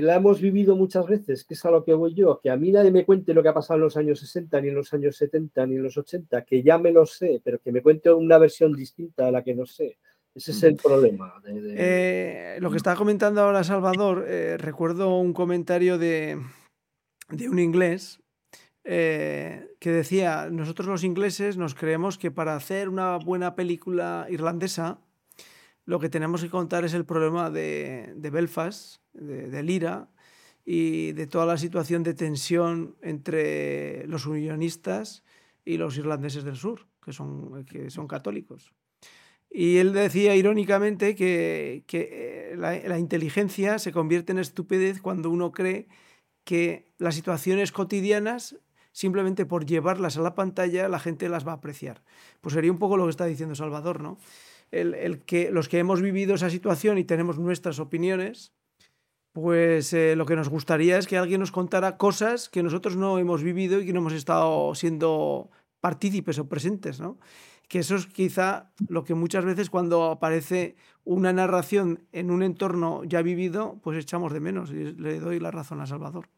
la 0.00 0.14
hemos 0.14 0.40
vivido 0.40 0.76
muchas 0.76 1.04
veces, 1.04 1.44
que 1.44 1.54
es 1.54 1.64
a 1.64 1.70
lo 1.72 1.82
que 1.82 1.94
voy 1.94 2.14
yo, 2.14 2.38
que 2.40 2.48
a 2.48 2.56
mí 2.56 2.70
nadie 2.70 2.92
me 2.92 3.04
cuente 3.04 3.34
lo 3.34 3.42
que 3.42 3.48
ha 3.48 3.54
pasado 3.54 3.78
en 3.78 3.82
los 3.82 3.96
años 3.96 4.20
60, 4.20 4.60
ni 4.60 4.68
en 4.68 4.76
los 4.76 4.94
años 4.94 5.16
70, 5.16 5.66
ni 5.66 5.74
en 5.74 5.82
los 5.82 5.98
80, 5.98 6.44
que 6.44 6.62
ya 6.62 6.78
me 6.78 6.92
lo 6.92 7.06
sé, 7.06 7.40
pero 7.42 7.58
que 7.58 7.72
me 7.72 7.82
cuente 7.82 8.12
una 8.12 8.38
versión 8.38 8.72
distinta 8.72 9.26
a 9.26 9.32
la 9.32 9.42
que 9.42 9.52
no 9.52 9.66
sé. 9.66 9.98
Ese 10.32 10.52
es 10.52 10.62
el 10.62 10.76
problema. 10.76 11.34
Eh, 11.44 12.58
lo 12.60 12.70
que 12.70 12.76
estaba 12.76 12.94
comentando 12.94 13.40
ahora 13.40 13.64
Salvador, 13.64 14.24
eh, 14.28 14.58
recuerdo 14.58 15.18
un 15.18 15.32
comentario 15.32 15.98
de, 15.98 16.40
un 17.50 17.58
inglés 17.58 18.22
eh, 18.84 19.66
que 19.80 19.90
decía, 19.90 20.50
nosotros 20.52 20.86
los 20.86 21.02
ingleses 21.02 21.56
nos 21.56 21.74
creemos 21.74 22.16
que 22.16 22.30
para 22.30 22.54
hacer 22.54 22.88
una 22.88 23.16
buena 23.16 23.56
película 23.56 24.28
irlandesa, 24.30 25.00
lo 25.88 25.98
que 25.98 26.10
tenemos 26.10 26.42
que 26.42 26.50
contar 26.50 26.84
es 26.84 26.92
el 26.92 27.06
problema 27.06 27.48
de, 27.48 28.12
Belfast, 28.30 29.00
de, 29.14 29.62
Lira 29.62 30.10
y 30.62 31.12
de 31.12 31.26
toda 31.26 31.46
la 31.46 31.56
situación 31.56 32.02
de 32.02 32.12
tensión 32.12 32.98
entre 33.00 34.06
los 34.06 34.26
unionistas 34.26 35.24
y 35.64 35.78
los 35.78 35.96
irlandeses 35.96 36.44
del 36.44 36.56
sur, 36.56 36.86
que 37.02 37.14
son, 37.14 37.64
que 37.64 37.88
son 37.88 38.06
católicos. 38.06 38.74
Y 39.50 39.78
él 39.78 39.94
decía 39.94 40.36
irónicamente 40.36 41.14
que, 41.14 41.86
eh, 41.90 42.54
la, 42.54 42.78
la, 42.86 42.98
inteligencia 42.98 43.78
se 43.78 43.90
convierte 43.90 44.32
en 44.32 44.40
estupidez 44.40 45.00
cuando 45.00 45.30
uno 45.30 45.52
cree 45.52 45.88
que 46.44 46.92
las 46.98 47.14
situaciones 47.14 47.72
cotidianas, 47.72 48.58
simplemente 48.92 49.46
por 49.46 49.64
llevarlas 49.64 50.18
a 50.18 50.20
la 50.20 50.34
pantalla, 50.34 50.86
la 50.90 50.98
gente 50.98 51.30
las 51.30 51.48
va 51.48 51.52
a 51.52 51.54
apreciar. 51.54 52.04
Pues 52.42 52.52
sería 52.52 52.72
un 52.72 52.78
poco 52.78 52.98
lo 52.98 53.04
que 53.04 53.10
está 53.10 53.24
diciendo 53.24 53.54
Salvador, 53.54 54.02
¿no? 54.02 54.18
El, 54.70 55.22
que 55.24 55.50
los 55.50 55.68
que 55.68 55.78
hemos 55.78 56.00
vivido 56.00 56.34
esa 56.34 56.50
situación 56.50 56.98
y 56.98 57.04
tenemos 57.04 57.38
nuestras 57.38 57.78
opiniones, 57.78 58.52
pues 59.32 59.92
eh, 59.92 60.16
lo 60.16 60.26
que 60.26 60.36
nos 60.36 60.48
gustaría 60.48 60.98
es 60.98 61.06
que 61.06 61.16
alguien 61.16 61.40
nos 61.40 61.52
contara 61.52 61.96
cosas 61.96 62.48
que 62.48 62.62
nosotros 62.62 62.96
no 62.96 63.18
hemos 63.18 63.42
vivido 63.42 63.80
y 63.80 63.86
que 63.86 63.92
no 63.92 64.00
hemos 64.00 64.12
estado 64.12 64.74
siendo 64.74 65.50
partícipes 65.80 66.38
o 66.38 66.48
presentes, 66.48 67.00
¿no? 67.00 67.18
Que 67.68 67.80
eso 67.80 67.96
es 67.96 68.06
quizá 68.06 68.72
lo 68.88 69.04
que 69.04 69.14
muchas 69.14 69.44
veces 69.44 69.68
cuando 69.68 70.04
aparece 70.06 70.76
una 71.04 71.32
narración 71.32 72.06
en 72.12 72.30
un 72.30 72.42
entorno 72.42 73.04
ya 73.04 73.22
vivido, 73.22 73.78
pues 73.82 73.98
echamos 73.98 74.32
de 74.32 74.40
menos 74.40 74.70
y 74.70 74.92
le 74.94 75.20
doy 75.20 75.38
la 75.38 75.50
razón 75.50 75.80
a 75.80 75.86
Salvador. 75.86 76.28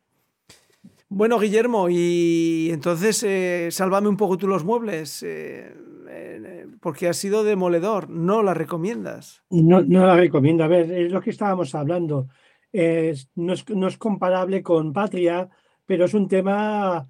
Bueno, 1.08 1.40
Guillermo, 1.40 1.88
y 1.90 2.70
entonces 2.70 3.24
eh, 3.24 3.68
sálvame 3.72 4.08
un 4.08 4.16
poco 4.16 4.38
tú 4.38 4.46
los 4.46 4.64
muebles. 4.64 5.24
Eh, 5.24 5.74
porque 6.80 7.08
ha 7.08 7.12
sido 7.12 7.44
demoledor, 7.44 8.08
no 8.08 8.42
la 8.42 8.54
recomiendas. 8.54 9.42
No, 9.50 9.82
no 9.82 10.06
la 10.06 10.16
recomiendo. 10.16 10.64
A 10.64 10.68
ver, 10.68 10.90
es 10.90 11.12
lo 11.12 11.20
que 11.20 11.30
estábamos 11.30 11.74
hablando. 11.74 12.28
no, 12.72 13.52
es, 13.52 13.98
comparable 13.98 14.62
con 14.62 14.92
Patria, 14.92 15.48
pero 15.86 16.04
es 16.06 16.14
un 16.14 16.28
tema 16.28 17.08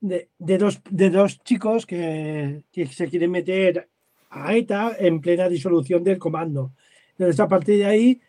de, 0.00 0.28
dos, 0.38 0.80
de 0.90 1.10
dos 1.10 1.38
chicos 1.42 1.86
que, 1.86 2.64
se 2.72 3.08
quieren 3.08 3.30
meter 3.30 3.88
a 4.30 4.54
ETA 4.54 4.96
en 4.98 5.20
plena 5.20 5.48
disolución 5.48 6.04
del 6.04 6.18
comando. 6.18 6.72
Entonces, 7.12 7.40
a 7.40 7.48
partir 7.48 7.78
de 7.78 7.86
ahí, 7.86 8.20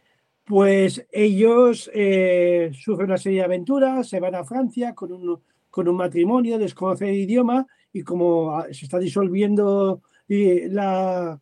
pues 0.46 1.06
ellos 1.12 1.92
eh, 1.94 2.72
sufren 2.74 3.10
una 3.10 3.18
serie 3.18 3.40
de 3.40 3.46
aventuras, 3.46 4.08
se 4.08 4.22
van 4.22 4.36
a 4.36 4.46
Francia 4.46 4.96
con 4.96 5.12
un, 5.12 5.42
con 5.70 5.90
un 5.90 5.98
matrimonio, 5.98 6.58
desconocen 6.58 7.10
el 7.10 7.16
idioma 7.16 7.68
y 7.98 8.04
como 8.04 8.64
se 8.72 8.86
está 8.86 9.00
disolviendo 9.00 10.02
la, 10.28 11.40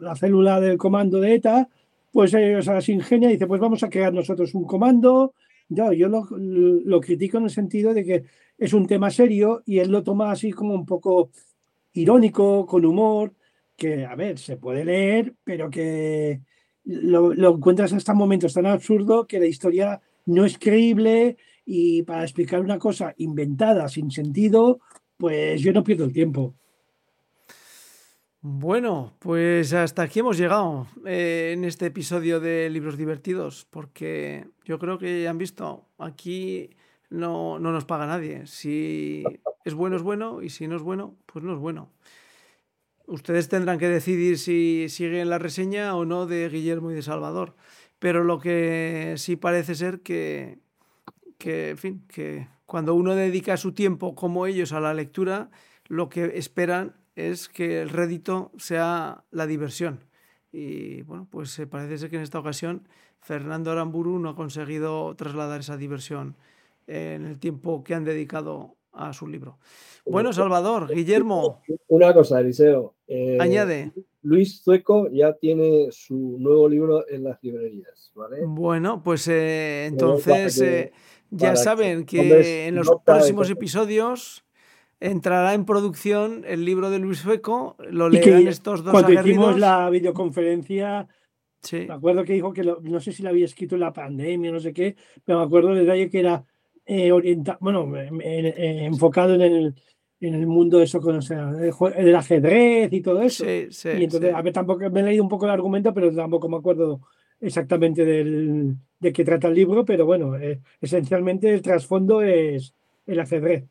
la, 0.00 0.16
célula 0.16 0.60
del 0.60 0.78
comando 0.78 1.20
de 1.20 1.34
ETA, 1.34 1.68
pues 2.12 2.32
ellos 2.34 2.68
se 2.80 2.92
ingenia 2.92 3.28
y 3.28 3.32
dice, 3.32 3.46
pues 3.46 3.60
vamos 3.60 3.82
a 3.82 3.90
crear 3.90 4.12
nosotros 4.12 4.54
un 4.54 4.64
comando. 4.64 5.34
Yo, 5.68 5.92
yo 5.92 6.08
lo, 6.08 6.26
lo, 6.30 7.00
critico 7.00 7.38
en 7.38 7.44
el 7.44 7.50
sentido 7.50 7.92
de 7.92 8.04
que 8.04 8.24
es 8.56 8.72
un 8.72 8.86
tema 8.86 9.10
serio 9.10 9.62
y 9.66 9.78
él 9.78 9.90
lo 9.90 10.02
toma 10.02 10.30
así 10.30 10.50
como 10.50 10.74
un 10.74 10.86
poco 10.86 11.30
irónico, 11.92 12.64
con 12.64 12.84
humor, 12.84 13.34
que, 13.76 14.06
a 14.06 14.14
ver, 14.14 14.38
se 14.38 14.56
puede 14.56 14.84
leer, 14.84 15.34
pero 15.44 15.68
que 15.68 16.40
lo, 16.84 17.34
lo 17.34 17.54
encuentras 17.54 17.92
hasta 17.92 18.14
momentos 18.14 18.54
tan 18.54 18.66
absurdo 18.66 19.26
que 19.26 19.40
la 19.40 19.46
historia 19.46 20.00
no 20.26 20.44
es 20.44 20.58
creíble 20.58 21.36
y 21.64 22.02
para 22.02 22.22
explicar 22.22 22.60
una 22.60 22.78
cosa 22.78 23.14
inventada, 23.18 23.88
sin 23.88 24.10
sentido, 24.10 24.80
pues 25.18 25.60
yo 25.60 25.72
no 25.72 25.84
pierdo 25.84 26.04
el 26.04 26.12
tiempo. 26.12 26.54
Bueno, 28.40 29.16
pues 29.18 29.72
hasta 29.72 30.02
aquí 30.02 30.20
hemos 30.20 30.38
llegado 30.38 30.86
eh, 31.04 31.50
en 31.54 31.64
este 31.64 31.86
episodio 31.86 32.38
de 32.40 32.70
Libros 32.70 32.96
Divertidos, 32.96 33.66
porque 33.68 34.46
yo 34.64 34.78
creo 34.78 34.96
que 34.98 35.22
ya 35.22 35.30
han 35.30 35.38
visto, 35.38 35.88
aquí 35.98 36.70
no, 37.10 37.58
no 37.58 37.72
nos 37.72 37.84
paga 37.84 38.06
nadie. 38.06 38.46
Si 38.46 39.24
es 39.64 39.74
bueno, 39.74 39.96
es 39.96 40.02
bueno, 40.02 40.40
y 40.40 40.50
si 40.50 40.68
no 40.68 40.76
es 40.76 40.82
bueno, 40.82 41.16
pues 41.26 41.44
no 41.44 41.52
es 41.52 41.58
bueno. 41.58 41.90
Ustedes 43.06 43.48
tendrán 43.48 43.78
que 43.78 43.88
decidir 43.88 44.38
si 44.38 44.88
siguen 44.88 45.30
la 45.30 45.38
reseña 45.38 45.96
o 45.96 46.04
no 46.04 46.26
de 46.26 46.48
Guillermo 46.48 46.92
y 46.92 46.94
de 46.94 47.02
Salvador. 47.02 47.56
Pero 47.98 48.22
lo 48.22 48.38
que 48.38 49.14
sí 49.16 49.36
parece 49.36 49.74
ser 49.74 50.00
que, 50.00 50.58
que, 51.38 51.70
en 51.70 51.78
fin, 51.78 52.04
que 52.08 52.46
cuando 52.68 52.94
uno 52.94 53.14
dedica 53.14 53.56
su 53.56 53.72
tiempo 53.72 54.14
como 54.14 54.44
ellos 54.44 54.74
a 54.74 54.80
la 54.80 54.92
lectura, 54.92 55.48
lo 55.86 56.10
que 56.10 56.36
esperan 56.36 56.96
es 57.16 57.48
que 57.48 57.80
el 57.80 57.88
rédito 57.88 58.52
sea 58.58 59.24
la 59.30 59.46
diversión. 59.46 60.00
Y 60.52 61.00
bueno, 61.04 61.26
pues 61.30 61.58
parece 61.70 61.96
ser 61.96 62.10
que 62.10 62.16
en 62.16 62.22
esta 62.22 62.38
ocasión 62.38 62.86
Fernando 63.20 63.70
Aramburu 63.70 64.18
no 64.18 64.28
ha 64.28 64.36
conseguido 64.36 65.16
trasladar 65.16 65.60
esa 65.60 65.78
diversión 65.78 66.36
en 66.86 67.24
el 67.24 67.38
tiempo 67.38 67.82
que 67.82 67.94
han 67.94 68.04
dedicado 68.04 68.76
a 68.92 69.14
su 69.14 69.26
libro. 69.26 69.56
Bueno, 70.04 70.34
Salvador, 70.34 70.92
Guillermo. 70.94 71.62
Una 71.86 72.12
cosa, 72.12 72.38
Eliseo. 72.38 72.96
Eh, 73.06 73.38
añade. 73.40 73.92
Luis 74.20 74.62
Zueco 74.62 75.08
ya 75.10 75.32
tiene 75.32 75.88
su 75.90 76.36
nuevo 76.38 76.68
libro 76.68 77.08
en 77.08 77.24
las 77.24 77.42
librerías, 77.42 78.12
¿vale? 78.14 78.44
Bueno, 78.44 79.02
pues 79.02 79.26
eh, 79.28 79.86
entonces 79.86 80.60
eh, 80.60 80.92
ya 81.30 81.56
saben 81.56 82.04
que 82.04 82.66
en 82.68 82.74
los 82.74 82.86
próximos 83.04 83.50
episodios 83.50 84.44
entrará 85.00 85.54
en 85.54 85.64
producción 85.64 86.44
el 86.46 86.64
libro 86.64 86.90
de 86.90 86.98
Luis 86.98 87.18
Sueco, 87.18 87.76
lo 87.90 88.08
leerán 88.08 88.48
estos 88.48 88.82
dos 88.82 88.92
Cuando 88.92 89.12
hicimos 89.12 89.58
la 89.58 89.90
videoconferencia, 89.90 91.08
Sí. 91.60 91.86
Me 91.88 91.94
acuerdo 91.94 92.22
que 92.22 92.34
dijo 92.34 92.52
que 92.52 92.62
lo- 92.62 92.78
no 92.82 93.00
sé 93.00 93.10
si 93.10 93.24
lo 93.24 93.30
había 93.30 93.44
escrito 93.44 93.74
en 93.74 93.80
la 93.80 93.92
pandemia, 93.92 94.52
no 94.52 94.60
sé 94.60 94.72
qué, 94.72 94.94
pero 95.24 95.40
me 95.40 95.44
acuerdo 95.46 95.70
del 95.70 95.80
detalle 95.86 96.08
que 96.08 96.20
era 96.20 96.44
eh, 96.86 97.10
orienta- 97.12 97.58
bueno, 97.60 97.84
en- 97.98 98.22
en- 98.22 98.46
eh, 98.46 98.84
enfocado 98.86 99.34
en 99.34 99.40
el, 99.42 99.74
en 100.20 100.34
el 100.36 100.46
mundo 100.46 100.78
de 100.78 100.84
eso, 100.84 101.00
con, 101.00 101.16
o 101.16 101.20
sea, 101.20 101.50
el 101.50 102.04
del 102.06 102.14
ajedrez 102.16 102.92
y 102.92 103.00
todo 103.02 103.20
eso. 103.22 103.44
Sí, 103.44 103.66
sí, 103.70 103.88
y 103.98 104.04
entonces, 104.04 104.32
a 104.32 104.40
ver, 104.40 104.52
tampoco 104.52 104.88
me 104.88 105.00
he 105.00 105.02
leído 105.02 105.22
un 105.24 105.28
poco 105.28 105.44
el 105.46 105.50
argumento, 105.50 105.92
pero 105.92 106.14
tampoco 106.14 106.48
me 106.48 106.56
acuerdo 106.58 107.00
exactamente 107.40 108.04
del, 108.04 108.76
de 109.00 109.12
qué 109.12 109.24
trata 109.24 109.48
el 109.48 109.54
libro, 109.54 109.84
pero 109.84 110.06
bueno, 110.06 110.36
eh, 110.36 110.60
esencialmente 110.80 111.52
el 111.52 111.62
trasfondo 111.62 112.22
es 112.22 112.74
el 113.06 113.20
ajedrez. 113.20 113.64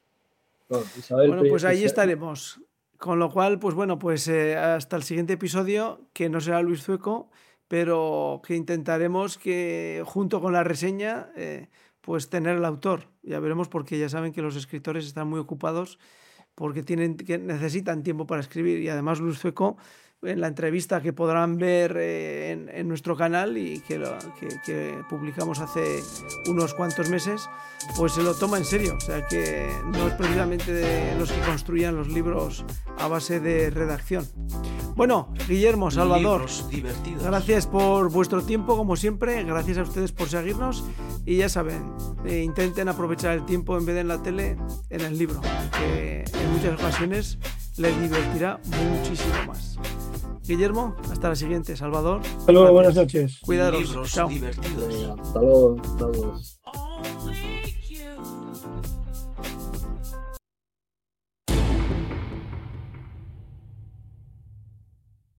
Isabel 0.97 1.29
Bueno, 1.29 1.43
pues 1.49 1.63
ahí 1.63 1.83
estaremos. 1.83 2.61
Con 2.97 3.19
lo 3.19 3.29
cual, 3.29 3.59
pues 3.59 3.75
bueno, 3.75 3.99
pues 3.99 4.27
eh, 4.27 4.57
hasta 4.57 4.95
el 4.95 5.03
siguiente 5.03 5.33
episodio, 5.33 6.01
que 6.13 6.29
no 6.29 6.41
será 6.41 6.61
Luis 6.63 6.81
Zueco, 6.81 7.29
pero 7.67 8.41
que 8.45 8.55
intentaremos 8.55 9.37
que 9.37 10.01
junto 10.05 10.41
con 10.41 10.53
la 10.53 10.63
reseña, 10.63 11.29
eh, 11.35 11.67
pues 12.01 12.29
tener 12.29 12.57
el 12.57 12.65
autor. 12.65 13.09
Ya 13.21 13.39
veremos 13.39 13.67
porque 13.67 13.99
ya 13.99 14.09
saben 14.09 14.33
que 14.33 14.41
los 14.41 14.55
escritores 14.55 15.05
están 15.05 15.27
muy 15.27 15.39
ocupados 15.39 15.99
porque 16.55 16.81
tienen, 16.81 17.17
que 17.17 17.37
necesitan 17.37 18.01
tiempo 18.01 18.25
para 18.25 18.41
escribir 18.41 18.81
y 18.81 18.89
además 18.89 19.19
Luis 19.19 19.37
Zueco 19.37 19.77
en 20.23 20.41
la 20.41 20.47
entrevista 20.47 20.99
que 21.01 21.13
podrán 21.13 21.58
ver 21.58 21.95
eh, 21.97 22.51
en, 22.51 22.69
en 22.69 22.88
nuestro 22.88 23.15
canal 23.15 23.58
y 23.58 23.80
que, 23.82 23.99
lo- 23.99 24.17
que- 24.39 24.60
que 24.65 24.99
publicamos 25.10 25.60
hace 25.60 26.01
unos 26.47 26.73
cuantos 26.73 27.10
meses, 27.10 27.47
pues 27.95 28.13
se 28.13 28.23
lo 28.23 28.34
toma 28.34 28.58
en 28.58 28.65
serio. 28.65 28.95
O 28.97 28.99
sea 28.99 29.25
que 29.27 29.69
no 29.93 30.08
es 30.08 30.13
precisamente 30.15 30.73
de 30.73 31.15
los 31.19 31.32
que 31.32 31.39
construían 31.41 31.95
los 31.95 32.08
libros 32.08 32.65
a 32.97 33.08
base 33.08 33.39
de 33.39 33.69
redacción. 33.69 34.25
Bueno, 34.95 35.32
Guillermo, 35.47 35.91
Salvador, 35.91 36.45
gracias 37.23 37.67
por 37.67 38.10
vuestro 38.12 38.41
tiempo, 38.41 38.75
como 38.75 38.95
siempre. 38.95 39.43
Gracias 39.43 39.77
a 39.77 39.84
ustedes 39.84 40.12
por 40.12 40.27
seguirnos. 40.27 40.84
Y 41.25 41.38
ya 41.38 41.49
saben, 41.49 41.93
eh, 42.25 42.41
intenten 42.41 42.89
aprovechar 42.89 43.34
el 43.34 43.45
tiempo 43.45 43.77
en 43.77 43.86
vez 43.86 43.93
de 43.93 44.01
en 44.01 44.08
la 44.08 44.23
tele, 44.23 44.58
en 44.89 45.01
el 45.01 45.15
libro, 45.19 45.39
que 45.77 46.23
en 46.34 46.51
muchas 46.53 46.73
ocasiones 46.80 47.38
les 47.77 48.01
divertirá 48.01 48.60
muchísimo 48.65 49.34
más. 49.45 49.77
Guillermo, 50.47 50.95
hasta 51.12 51.29
la 51.29 51.36
siguiente. 51.36 51.75
Salvador. 51.75 52.21
Hasta 52.21 52.51
buenas 52.51 52.95
noches. 52.95 53.39
Cuidaros. 53.41 53.81
Libros 53.81 54.12
Chao. 54.12 54.29
divertidos. 54.29 55.19
Hasta 55.19 55.39
luego. 55.41 55.75
Hasta 55.83 56.07
luego. 56.07 56.39